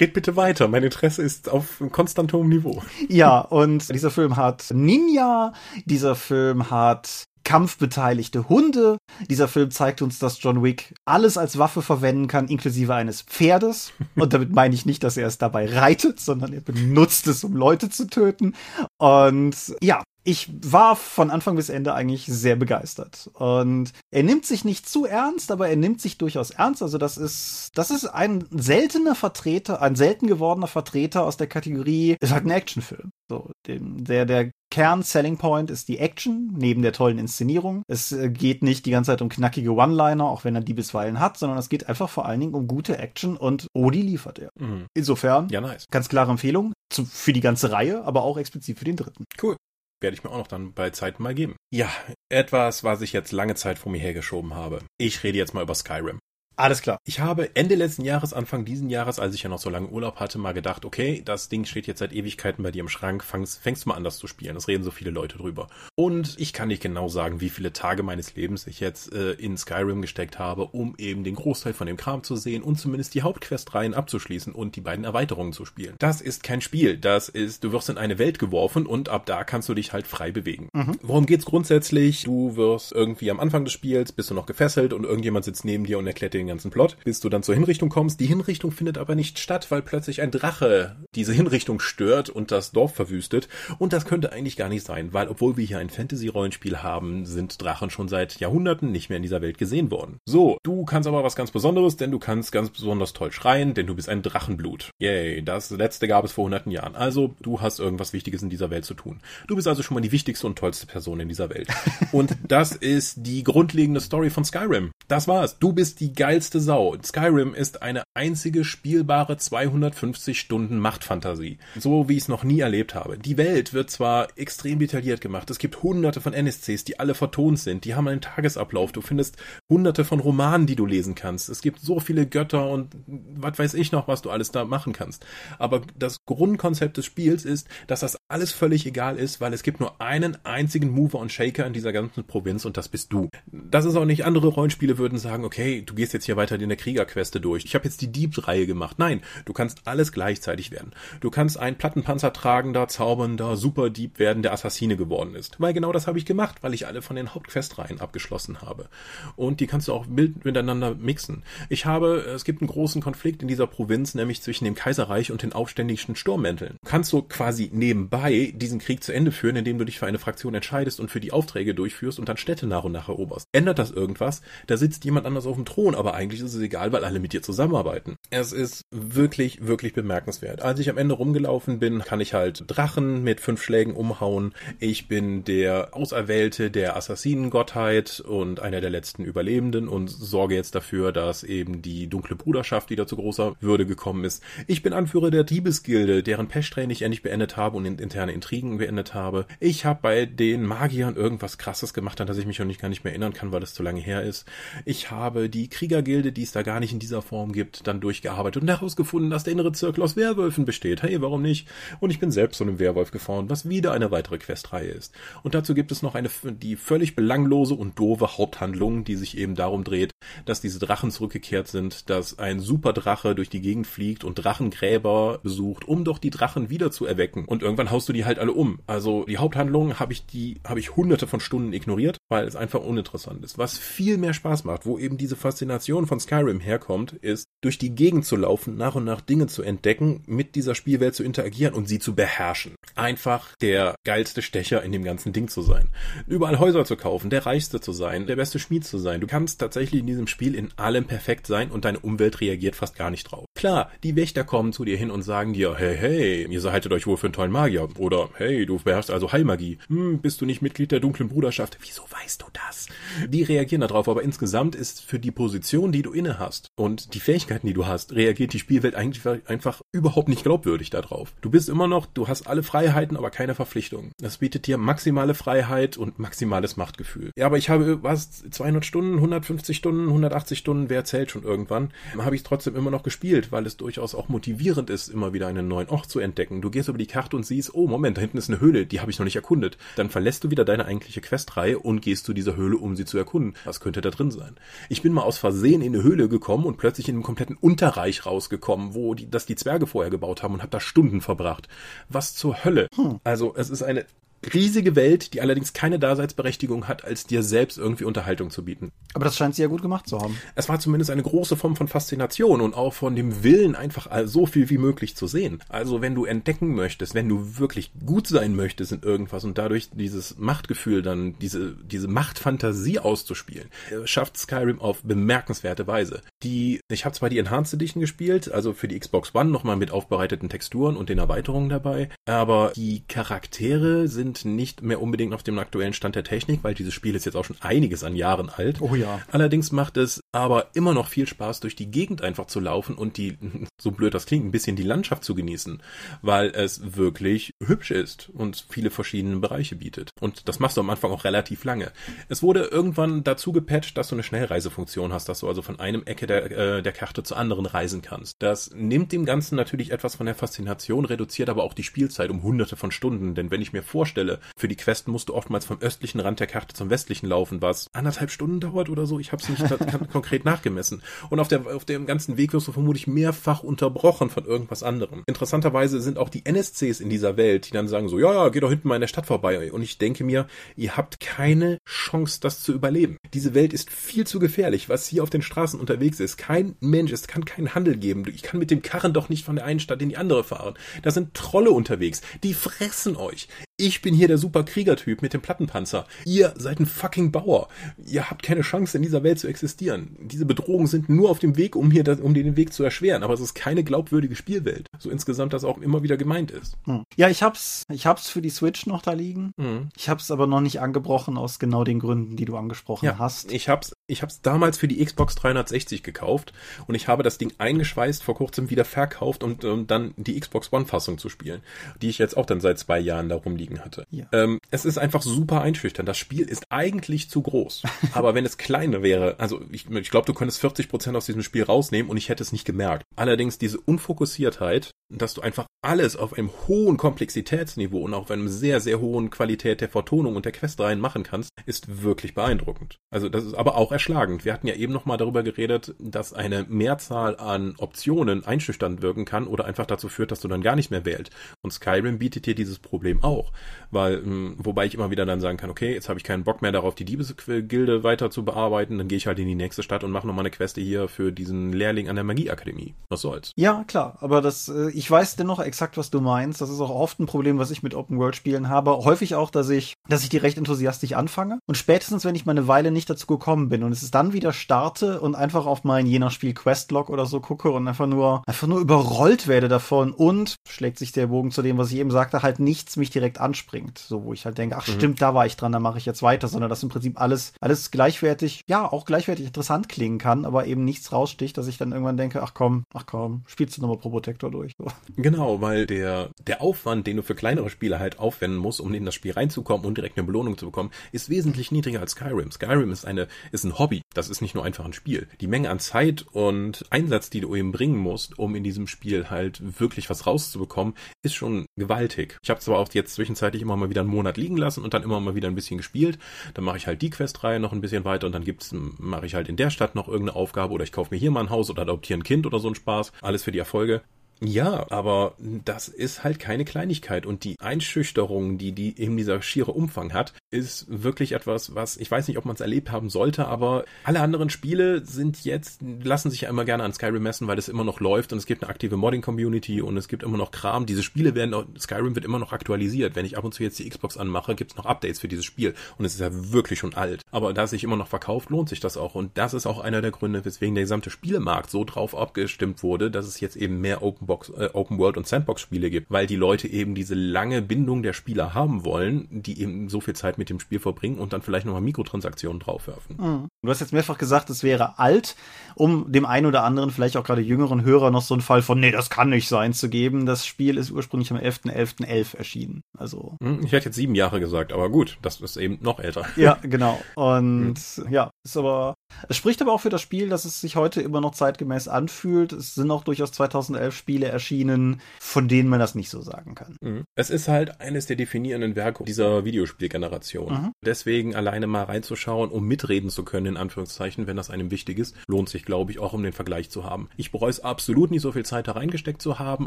[0.00, 0.68] Red bitte weiter.
[0.68, 2.82] Mein Interesse ist auf konstant hohem Niveau.
[3.08, 5.52] Ja, und dieser Film hat Ninja,
[5.84, 8.98] dieser Film hat kampfbeteiligte Hunde.
[9.28, 13.92] Dieser Film zeigt uns, dass John Wick alles als Waffe verwenden kann, inklusive eines Pferdes.
[14.14, 17.54] Und damit meine ich nicht, dass er es dabei reitet, sondern er benutzt es, um
[17.56, 18.54] Leute zu töten.
[18.98, 23.30] Und ja, ich war von Anfang bis Ende eigentlich sehr begeistert.
[23.34, 26.82] Und er nimmt sich nicht zu ernst, aber er nimmt sich durchaus ernst.
[26.82, 32.16] Also das ist, das ist ein seltener Vertreter, ein selten gewordener Vertreter aus der Kategorie,
[32.20, 33.10] ist halt ein Actionfilm.
[33.28, 37.82] So, dem, der, der Kern-Selling Point ist die Action, neben der tollen Inszenierung.
[37.88, 41.18] Es äh, geht nicht die ganze Zeit um knackige One-Liner, auch wenn er die bisweilen
[41.18, 44.50] hat, sondern es geht einfach vor allen Dingen um gute Action und Odi liefert er.
[44.58, 44.86] Mhm.
[44.94, 45.86] Insofern, ja, nice.
[45.90, 49.24] ganz klare Empfehlung zu, für die ganze Reihe, aber auch explizit für den dritten.
[49.42, 49.56] Cool
[50.02, 51.56] werde ich mir auch noch dann bei Zeit mal geben.
[51.70, 51.90] Ja,
[52.28, 54.80] etwas, was ich jetzt lange Zeit vor mir hergeschoben habe.
[54.98, 56.18] Ich rede jetzt mal über Skyrim.
[56.62, 57.00] Alles klar.
[57.04, 60.20] Ich habe Ende letzten Jahres, Anfang diesen Jahres, als ich ja noch so lange Urlaub
[60.20, 63.58] hatte, mal gedacht, okay, das Ding steht jetzt seit Ewigkeiten bei dir im Schrank, fängst,
[63.58, 64.54] fängst mal an, das zu spielen.
[64.54, 65.66] Es reden so viele Leute drüber.
[65.96, 69.56] Und ich kann nicht genau sagen, wie viele Tage meines Lebens ich jetzt äh, in
[69.56, 73.22] Skyrim gesteckt habe, um eben den Großteil von dem Kram zu sehen und zumindest die
[73.22, 75.96] Hauptquestreihen abzuschließen und die beiden Erweiterungen zu spielen.
[75.98, 76.96] Das ist kein Spiel.
[76.96, 80.06] Das ist, du wirst in eine Welt geworfen und ab da kannst du dich halt
[80.06, 80.68] frei bewegen.
[80.72, 80.96] Mhm.
[81.02, 82.22] Worum geht's grundsätzlich?
[82.22, 85.86] Du wirst irgendwie am Anfang des Spiels, bist du noch gefesselt und irgendjemand sitzt neben
[85.86, 88.20] dir und erklärt dir den ganzen Plot, bis du dann zur Hinrichtung kommst.
[88.20, 92.72] Die Hinrichtung findet aber nicht statt, weil plötzlich ein Drache diese Hinrichtung stört und das
[92.72, 93.48] Dorf verwüstet.
[93.78, 97.62] Und das könnte eigentlich gar nicht sein, weil obwohl wir hier ein Fantasy-Rollenspiel haben, sind
[97.62, 100.18] Drachen schon seit Jahrhunderten nicht mehr in dieser Welt gesehen worden.
[100.26, 103.86] So, du kannst aber was ganz Besonderes, denn du kannst ganz besonders toll schreien, denn
[103.86, 104.90] du bist ein Drachenblut.
[104.98, 106.94] Yay, das letzte gab es vor hunderten Jahren.
[106.94, 109.20] Also, du hast irgendwas Wichtiges in dieser Welt zu tun.
[109.48, 111.68] Du bist also schon mal die wichtigste und tollste Person in dieser Welt.
[112.12, 114.90] und das ist die grundlegende Story von Skyrim.
[115.08, 115.58] Das war's.
[115.58, 116.96] Du bist die geilste Sau.
[117.02, 121.58] Skyrim ist eine einzige spielbare 250 Stunden Machtfantasie.
[121.78, 123.18] So wie ich es noch nie erlebt habe.
[123.18, 125.50] Die Welt wird zwar extrem detailliert gemacht.
[125.50, 127.84] Es gibt hunderte von NSCs, die alle vertont sind.
[127.84, 128.92] Die haben einen Tagesablauf.
[128.92, 129.36] Du findest
[129.70, 131.48] hunderte von Romanen, die du lesen kannst.
[131.48, 134.92] Es gibt so viele Götter und was weiß ich noch, was du alles da machen
[134.92, 135.26] kannst.
[135.58, 139.80] Aber das Grundkonzept des Spiels ist, dass das alles völlig egal ist, weil es gibt
[139.80, 143.28] nur einen einzigen Mover und Shaker in dieser ganzen Provinz und das bist du.
[143.50, 146.68] Das ist auch nicht andere Rollenspiele würden sagen, okay, du gehst jetzt hier weiter in
[146.68, 147.64] der Kriegerqueste durch.
[147.64, 148.98] Ich habe jetzt die Diebs-Reihe gemacht.
[148.98, 150.92] Nein, du kannst alles gleichzeitig werden.
[151.20, 155.60] Du kannst ein Plattenpanzer tragender, zaubernder Superdieb werden, der Assassine geworden ist.
[155.60, 158.88] Weil genau das habe ich gemacht, weil ich alle von den Hauptquestreihen abgeschlossen habe.
[159.36, 161.42] Und die kannst du auch miteinander mixen.
[161.68, 165.42] Ich habe, es gibt einen großen Konflikt in dieser Provinz, nämlich zwischen dem Kaiserreich und
[165.42, 166.76] den aufständigsten Sturmmänteln.
[166.84, 170.54] Kannst du quasi nebenbei diesen Krieg zu Ende führen, indem du dich für eine Fraktion
[170.54, 173.48] entscheidest und für die Aufträge durchführst und dann Städte nach und nach eroberst.
[173.52, 174.42] Ändert das irgendwas?
[174.66, 177.32] Da sitzt jemand anders auf dem Thron, aber eigentlich ist es egal, weil alle mit
[177.32, 178.16] dir zusammenarbeiten.
[178.30, 180.62] Es ist wirklich, wirklich bemerkenswert.
[180.62, 184.54] Als ich am Ende rumgelaufen bin, kann ich halt Drachen mit fünf Schlägen umhauen.
[184.78, 191.12] Ich bin der Auserwählte der Assassinengottheit und einer der letzten Überlebenden und sorge jetzt dafür,
[191.12, 194.42] dass eben die dunkle Bruderschaft wieder zu großer Würde gekommen ist.
[194.66, 199.14] Ich bin Anführer der Diebesgilde, deren Pesttrain ich endlich beendet habe und interne Intrigen beendet
[199.14, 199.46] habe.
[199.60, 202.88] Ich habe bei den Magiern irgendwas krasses gemacht, an das ich mich noch nicht gar
[202.88, 204.46] nicht mehr erinnern kann, weil es zu lange her ist.
[204.84, 208.00] Ich habe die Krieger Kriegergilde, die es da gar nicht in dieser Form gibt, dann
[208.00, 211.02] durchgearbeitet und herausgefunden, dass der innere Zirkel aus Werwölfen besteht.
[211.02, 211.68] Hey, warum nicht?
[212.00, 215.14] Und ich bin selbst so einem Werwolf gefahren, was wieder eine weitere Questreihe ist.
[215.42, 219.54] Und dazu gibt es noch eine, die völlig belanglose und doofe Haupthandlung, die sich eben
[219.54, 220.10] darum dreht,
[220.44, 225.86] dass diese Drachen zurückgekehrt sind, dass ein Superdrache durch die Gegend fliegt und Drachengräber besucht,
[225.86, 227.44] um doch die Drachen wieder zu erwecken.
[227.44, 228.80] Und irgendwann haust du die halt alle um.
[228.86, 232.80] Also die Haupthandlung habe ich die, habe ich hunderte von Stunden ignoriert, weil es einfach
[232.80, 233.58] uninteressant ist.
[233.58, 237.94] Was viel mehr Spaß macht, wo eben diese Faszination von Skyrim herkommt, ist, durch die
[237.94, 241.88] Gegend zu laufen, nach und nach Dinge zu entdecken, mit dieser Spielwelt zu interagieren und
[241.88, 242.74] sie zu beherrschen.
[242.94, 245.88] Einfach der geilste Stecher in dem ganzen Ding zu sein.
[246.26, 249.20] Überall Häuser zu kaufen, der reichste zu sein, der beste Schmied zu sein.
[249.20, 252.96] Du kannst tatsächlich in diesem Spiel in allem perfekt sein und deine Umwelt reagiert fast
[252.96, 253.46] gar nicht drauf.
[253.62, 257.06] Klar, die Wächter kommen zu dir hin und sagen dir, hey, hey, ihr haltet euch
[257.06, 257.88] wohl für einen tollen Magier.
[257.96, 259.78] Oder, hey, du beherrschst also Heilmagie.
[259.86, 261.78] Hm, bist du nicht Mitglied der dunklen Bruderschaft?
[261.80, 262.88] Wieso weißt du das?
[263.28, 267.20] Die reagieren darauf, aber insgesamt ist für die Position, die du inne hast und die
[267.20, 271.32] Fähigkeiten, die du hast, reagiert die Spielwelt eigentlich einfach überhaupt nicht glaubwürdig darauf.
[271.40, 274.10] Du bist immer noch, du hast alle Freiheiten, aber keine Verpflichtungen.
[274.18, 277.30] Das bietet dir maximale Freiheit und maximales Machtgefühl.
[277.36, 281.92] Ja, aber ich habe, was, 200 Stunden, 150 Stunden, 180 Stunden, wer zählt schon irgendwann,
[282.18, 285.68] habe ich trotzdem immer noch gespielt, weil es durchaus auch motivierend ist, immer wieder einen
[285.68, 286.62] neuen Ort zu entdecken.
[286.62, 289.00] Du gehst über die Karte und siehst, oh Moment, da hinten ist eine Höhle, die
[289.00, 289.78] habe ich noch nicht erkundet.
[289.96, 293.18] Dann verlässt du wieder deine eigentliche Questreihe und gehst zu dieser Höhle, um sie zu
[293.18, 293.54] erkunden.
[293.64, 294.56] Was könnte da drin sein?
[294.88, 298.26] Ich bin mal aus Versehen in eine Höhle gekommen und plötzlich in einem kompletten Unterreich
[298.26, 301.68] rausgekommen, wo die, das die Zwerge vorher gebaut haben und habe da Stunden verbracht.
[302.08, 302.88] Was zur Hölle?
[302.96, 303.20] Hm.
[303.24, 304.06] Also es ist eine
[304.52, 308.92] riesige Welt, die allerdings keine Daseinsberechtigung hat, als dir selbst irgendwie Unterhaltung zu bieten.
[309.14, 310.38] Aber das scheint sie ja gut gemacht zu haben.
[310.54, 314.46] Es war zumindest eine große Form von Faszination und auch von dem Willen, einfach so
[314.46, 315.62] viel wie möglich zu sehen.
[315.68, 319.90] Also wenn du entdecken möchtest, wenn du wirklich gut sein möchtest in irgendwas und dadurch
[319.90, 323.68] dieses Machtgefühl dann, diese, diese Machtfantasie auszuspielen,
[324.04, 326.22] schafft Skyrim auf bemerkenswerte Weise.
[326.42, 329.90] Die, ich habe zwar die Enhanced Edition gespielt, also für die Xbox One nochmal mit
[329.90, 335.58] aufbereiteten Texturen und den Erweiterungen dabei, aber die Charaktere sind nicht mehr unbedingt auf dem
[335.58, 338.80] aktuellen Stand der Technik, weil dieses Spiel ist jetzt auch schon einiges an Jahren alt.
[338.80, 339.20] Oh ja.
[339.30, 343.16] Allerdings macht es aber immer noch viel Spaß, durch die Gegend einfach zu laufen und
[343.16, 343.38] die,
[343.80, 345.80] so blöd das klingt, ein bisschen die Landschaft zu genießen,
[346.22, 350.10] weil es wirklich hübsch ist und viele verschiedene Bereiche bietet.
[350.20, 351.92] Und das machst du am Anfang auch relativ lange.
[352.28, 356.02] Es wurde irgendwann dazu gepatcht, dass du eine Schnellreisefunktion hast, dass du also von einem
[356.04, 358.36] Ecke der, äh, der Karte zur anderen reisen kannst.
[358.38, 362.42] Das nimmt dem Ganzen natürlich etwas von der Faszination, reduziert aber auch die Spielzeit um
[362.42, 364.38] hunderte von Stunden, denn wenn ich mir vorstelle, Stelle.
[364.56, 367.88] Für die Questen musst du oftmals vom östlichen Rand der Karte zum westlichen laufen, was
[367.92, 369.18] anderthalb Stunden dauert oder so.
[369.18, 369.64] Ich habe es nicht
[370.12, 371.02] konkret nachgemessen.
[371.30, 375.24] Und auf, der, auf dem ganzen Weg wirst du vermutlich mehrfach unterbrochen von irgendwas anderem.
[375.26, 378.60] Interessanterweise sind auch die NSCs in dieser Welt, die dann sagen so, ja, ja, geh
[378.60, 379.72] doch hinten mal in der Stadt vorbei.
[379.72, 383.16] Und ich denke mir, ihr habt keine Chance, das zu überleben.
[383.34, 386.21] Diese Welt ist viel zu gefährlich, was hier auf den Straßen unterwegs ist.
[386.36, 388.24] Kein Mensch, es kann keinen Handel geben.
[388.32, 390.74] Ich kann mit dem Karren doch nicht von der einen Stadt in die andere fahren.
[391.02, 392.20] Da sind Trolle unterwegs.
[392.42, 393.48] Die fressen euch.
[393.84, 396.06] Ich bin hier der super Kriegertyp mit dem Plattenpanzer.
[396.24, 397.66] Ihr seid ein fucking Bauer.
[398.06, 400.16] Ihr habt keine Chance in dieser Welt zu existieren.
[400.20, 403.24] Diese Bedrohungen sind nur auf dem Weg, um hier das, um den Weg zu erschweren.
[403.24, 404.86] Aber es ist keine glaubwürdige Spielwelt.
[405.00, 406.76] So insgesamt das auch immer wieder gemeint ist.
[406.84, 407.02] Hm.
[407.16, 409.50] Ja, ich hab's, ich hab's für die Switch noch da liegen.
[409.58, 409.88] Hm.
[409.96, 413.50] Ich hab's aber noch nicht angebrochen aus genau den Gründen, die du angesprochen ja, hast.
[413.50, 416.52] Ich hab's, ich hab's damals für die Xbox 360 gekauft
[416.86, 420.72] und ich habe das Ding eingeschweißt vor kurzem wieder verkauft, um, um dann die Xbox
[420.72, 421.62] One Fassung zu spielen,
[422.00, 424.06] die ich jetzt auch dann seit zwei Jahren da rumliegen liegen hatte.
[424.10, 424.26] Ja.
[424.32, 426.08] Ähm, es ist einfach super einschüchternd.
[426.08, 427.82] Das Spiel ist eigentlich zu groß.
[428.12, 431.42] Aber wenn es kleiner wäre, also ich, ich glaube, du könntest 40 Prozent aus diesem
[431.42, 433.04] Spiel rausnehmen und ich hätte es nicht gemerkt.
[433.16, 438.80] Allerdings diese Unfokussiertheit, dass du einfach alles auf einem hohen Komplexitätsniveau und auf einem sehr,
[438.80, 442.98] sehr hohen Qualität der Vertonung und der Questreihen machen kannst, ist wirklich beeindruckend.
[443.10, 444.44] Also das ist aber auch erschlagend.
[444.44, 449.46] Wir hatten ja eben nochmal darüber geredet, dass eine Mehrzahl an Optionen einschüchternd wirken kann
[449.46, 451.32] oder einfach dazu führt, dass du dann gar nicht mehr wählst.
[451.62, 453.52] Und Skyrim bietet dir dieses Problem auch
[453.92, 456.62] weil hm, wobei ich immer wieder dann sagen kann, okay, jetzt habe ich keinen Bock
[456.62, 460.02] mehr darauf, die Diebesgilde weiter zu bearbeiten, dann gehe ich halt in die nächste Stadt
[460.02, 462.94] und mache nochmal eine Queste hier für diesen Lehrling an der Magieakademie.
[463.10, 463.52] Was soll's?
[463.56, 466.60] Ja, klar, aber das, äh, ich weiß dennoch exakt, was du meinst.
[466.60, 468.92] Das ist auch oft ein Problem, was ich mit Open-World-Spielen habe.
[468.98, 472.52] Häufig auch, dass ich, dass ich die recht enthusiastisch anfange und spätestens, wenn ich mal
[472.52, 475.82] eine Weile nicht dazu gekommen bin und es ist dann wieder starte und einfach auf
[475.82, 479.66] mein je nach Spiel Questlog oder so gucke und einfach nur, einfach nur überrollt werde
[479.66, 483.10] davon und schlägt sich der Bogen zu dem, was ich eben sagte, halt nichts mich
[483.10, 483.98] direkt anspringt.
[483.98, 484.92] So, wo ich halt denke, ach mhm.
[484.92, 487.54] stimmt, da war ich dran, da mache ich jetzt weiter, sondern dass im Prinzip alles,
[487.60, 491.90] alles gleichwertig, ja, auch gleichwertig interessant klingen kann, aber eben nichts raussticht, dass ich dann
[491.90, 494.74] irgendwann denke, ach komm, ach komm, spielst du nochmal Probotector durch.
[495.16, 499.04] Genau, weil der, der Aufwand, den du für kleinere Spiele halt aufwenden musst, um in
[499.04, 502.50] das Spiel reinzukommen und direkt eine Belohnung zu bekommen, ist wesentlich niedriger als Skyrim.
[502.50, 504.02] Skyrim ist eine, ist ein Hobby.
[504.14, 505.28] Das ist nicht nur einfach ein Spiel.
[505.40, 509.30] Die Menge an Zeit und Einsatz, die du eben bringen musst, um in diesem Spiel
[509.30, 512.38] halt wirklich was rauszubekommen, ist schon gewaltig.
[512.42, 515.02] Ich habe zwar auch jetzt zwischenzeitlich immer mal wieder einen Monat liegen lassen und dann
[515.02, 516.18] immer mal wieder ein bisschen gespielt.
[516.54, 519.34] Dann mache ich halt die Questreihe noch ein bisschen weiter und dann gibt's, mache ich
[519.34, 521.70] halt in der Stadt noch irgendeine Aufgabe oder ich kaufe mir hier mal ein Haus
[521.70, 523.12] oder adoptiere ein Kind oder so ein Spaß.
[523.20, 524.02] Alles für die Erfolge.
[524.44, 529.70] Ja, aber das ist halt keine Kleinigkeit und die Einschüchterung, die die eben dieser schiere
[529.70, 533.46] Umfang hat, ist wirklich etwas, was ich weiß nicht, ob man es erlebt haben sollte,
[533.46, 537.56] aber alle anderen Spiele sind jetzt lassen sich ja immer gerne an Skyrim messen, weil
[537.56, 540.38] es immer noch läuft und es gibt eine aktive Modding Community und es gibt immer
[540.38, 540.86] noch Kram.
[540.86, 543.14] Diese Spiele werden Skyrim wird immer noch aktualisiert.
[543.14, 545.74] Wenn ich ab und zu jetzt die Xbox anmache, gibt's noch Updates für dieses Spiel
[545.98, 547.22] und es ist ja wirklich schon alt.
[547.30, 549.78] Aber da es sich immer noch verkauft, lohnt sich das auch und das ist auch
[549.78, 553.80] einer der Gründe, weswegen der gesamte Spielemarkt so drauf abgestimmt wurde, dass es jetzt eben
[553.80, 557.14] mehr Open Box, äh, Open World und Sandbox Spiele gibt, weil die Leute eben diese
[557.14, 561.18] lange Bindung der Spieler haben wollen, die eben so viel Zeit mit dem Spiel verbringen
[561.18, 563.16] und dann vielleicht nochmal Mikrotransaktionen draufwerfen.
[563.18, 563.48] Mhm.
[563.62, 565.36] Du hast jetzt mehrfach gesagt, es wäre alt,
[565.74, 568.80] um dem einen oder anderen, vielleicht auch gerade jüngeren Hörer, noch so einen Fall von,
[568.80, 570.24] nee, das kann nicht sein, zu geben.
[570.24, 572.36] Das Spiel ist ursprünglich am 11.11.11 .11.
[572.38, 572.82] erschienen.
[572.96, 573.36] Also.
[573.42, 576.24] Hm, ich hätte jetzt sieben Jahre gesagt, aber gut, das ist eben noch älter.
[576.36, 576.98] Ja, genau.
[577.16, 578.08] Und mhm.
[578.08, 578.94] ja, ist aber,
[579.28, 582.54] es spricht aber auch für das Spiel, dass es sich heute immer noch zeitgemäß anfühlt.
[582.54, 586.76] Es sind auch durchaus 2011 Spiele erschienen, von denen man das nicht so sagen kann.
[586.80, 587.04] Mhm.
[587.14, 590.52] Es ist halt eines der definierenden Werke dieser Videospielgeneration.
[590.52, 590.72] Mhm.
[590.84, 595.16] Deswegen alleine mal reinzuschauen, um mitreden zu können, in Anführungszeichen, wenn das einem wichtig ist,
[595.26, 597.08] lohnt sich, glaube ich, auch um den Vergleich zu haben.
[597.16, 599.66] Ich bereue es absolut nicht so viel Zeit da reingesteckt zu haben,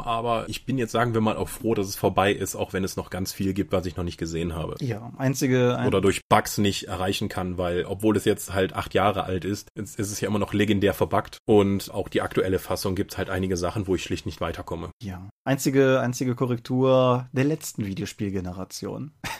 [0.00, 2.84] aber ich bin jetzt, sagen wir mal, auch froh, dass es vorbei ist, auch wenn
[2.84, 4.76] es noch ganz viel gibt, was ich noch nicht gesehen habe.
[4.80, 5.76] Ja, einzige.
[5.76, 9.44] Ein Oder durch Bugs nicht erreichen kann, weil, obwohl es jetzt halt acht Jahre alt
[9.44, 13.30] ist, ist es ja immer noch legendär verbuggt und auch die aktuelle Fassung gibt halt
[13.30, 14.90] einige Sachen, wo ich schlicht nicht weiterkomme.
[15.02, 15.28] Ja.
[15.44, 19.12] Einzige, einzige Korrektur der letzten Videospielgeneration.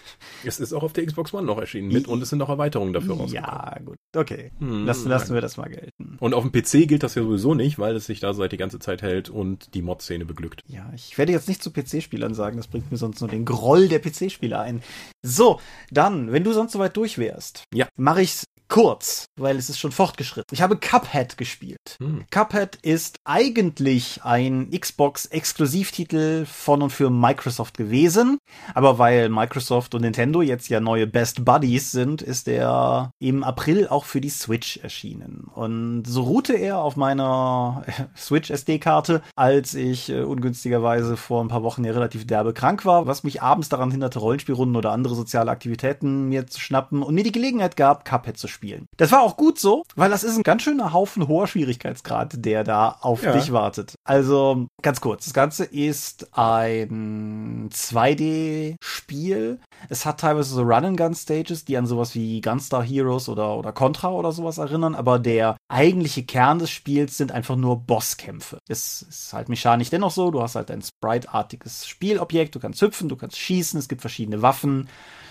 [0.44, 2.92] Es ist auch auf der Xbox One noch erschienen mit und es sind noch Erweiterungen
[2.92, 3.52] dafür rausgekommen.
[3.52, 3.96] Ja, gut.
[4.14, 4.52] Okay.
[4.58, 6.16] Hm, lassen, lassen wir das mal gelten.
[6.20, 8.56] Und auf dem PC gilt das ja sowieso nicht, weil es sich da seit die
[8.56, 10.62] ganze Zeit hält und die Mod-Szene beglückt.
[10.66, 13.88] Ja, ich werde jetzt nicht zu PC-Spielern sagen, das bringt mir sonst nur den Groll
[13.88, 14.82] der PC-Spieler ein.
[15.22, 17.88] So, dann, wenn du sonst soweit durch wärst, ja.
[17.96, 20.52] mache ich's kurz, weil es ist schon fortgeschritten.
[20.52, 21.96] Ich habe Cuphead gespielt.
[21.98, 22.24] Hm.
[22.30, 28.38] Cuphead ist eigentlich ein Xbox-Exklusivtitel von und für Microsoft gewesen,
[28.74, 33.88] aber weil Microsoft und Nintendo jetzt ja neue Best Buddies sind, ist er im April
[33.88, 35.46] auch für die Switch erschienen.
[35.54, 37.84] Und so ruhte er auf meiner
[38.16, 43.06] Switch SD-Karte, als ich äh, ungünstigerweise vor ein paar Wochen ja relativ derbe krank war,
[43.06, 47.24] was mich abends daran hinderte, Rollenspielrunden oder andere soziale Aktivitäten mir zu schnappen und mir
[47.24, 48.88] die Gelegenheit gab, Cuphead zu spielen spielen.
[48.96, 52.64] Das war auch gut so, weil das ist ein ganz schöner Haufen hoher Schwierigkeitsgrad, der
[52.64, 53.32] da auf ja.
[53.32, 53.94] dich wartet.
[54.04, 59.60] Also ganz kurz, das Ganze ist ein 2D-Spiel.
[59.88, 64.32] Es hat teilweise so Run-and-Gun-Stages, die an sowas wie Gunstar Heroes oder, oder Contra oder
[64.32, 68.58] sowas erinnern, aber der eigentliche Kern des Spiels sind einfach nur Bosskämpfe.
[68.68, 73.08] Es ist halt mechanisch dennoch so, du hast halt ein Sprite-artiges Spielobjekt, du kannst hüpfen,
[73.08, 74.88] du kannst schießen, es gibt verschiedene Waffen.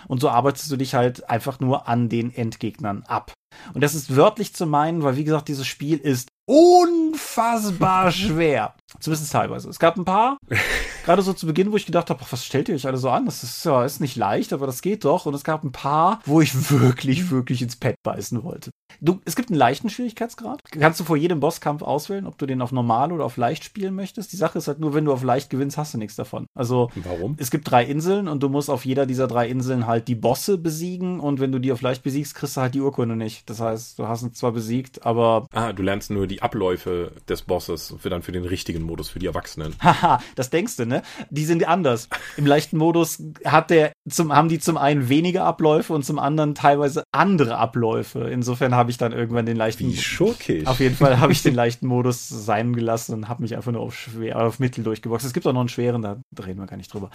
[0.08, 3.34] Und so arbeitest du dich halt einfach nur an den Endgegnern ab.
[3.74, 8.76] Und das ist wörtlich zu meinen, weil wie gesagt, dieses Spiel ist unfassbar schwer.
[9.00, 9.70] Zumindest teilweise.
[9.70, 10.38] Es gab ein paar,
[11.06, 13.26] gerade so zu Beginn, wo ich gedacht habe, was stellt ihr euch alle so an?
[13.26, 15.26] Das ist ja ist nicht leicht, aber das geht doch.
[15.26, 18.72] Und es gab ein paar, wo ich wirklich, wirklich ins Pad beißen wollte.
[19.02, 20.62] Du, es gibt einen leichten Schwierigkeitsgrad.
[20.72, 23.94] Kannst du vor jedem Bosskampf auswählen, ob du den auf normal oder auf leicht spielen
[23.94, 24.32] möchtest.
[24.32, 26.46] Die Sache ist halt nur, wenn du auf leicht gewinnst, hast du nichts davon.
[26.56, 27.36] Also, warum?
[27.38, 30.58] Es gibt drei Inseln und du musst auf jeder dieser drei Inseln halt die Bosse
[30.58, 33.50] besiegen und wenn du die auf leicht besiegst, kriegst du halt die Urkunde nicht.
[33.50, 35.48] Das heißt, du hast ihn zwar besiegt, aber.
[35.52, 39.20] Ah, du lernst nur die Abläufe des Bosses für dann für den richtigen Modus für
[39.20, 39.76] die Erwachsenen.
[39.82, 40.95] Haha, das denkst du, ne?
[41.30, 42.10] Die sind anders.
[42.38, 46.56] Im leichten Modus hat der zum, haben die zum einen weniger Abläufe und zum anderen
[46.56, 48.30] teilweise andere Abläufe.
[48.30, 49.88] Insofern habe ich dann irgendwann den leichten.
[49.88, 50.68] Wie schurkisch.
[50.68, 53.82] Auf jeden Fall habe ich den leichten Modus sein gelassen und habe mich einfach nur
[53.82, 55.26] auf schwer, auf Mittel durchgeboxt.
[55.26, 57.10] Es gibt auch noch einen schweren, da reden wir gar nicht drüber.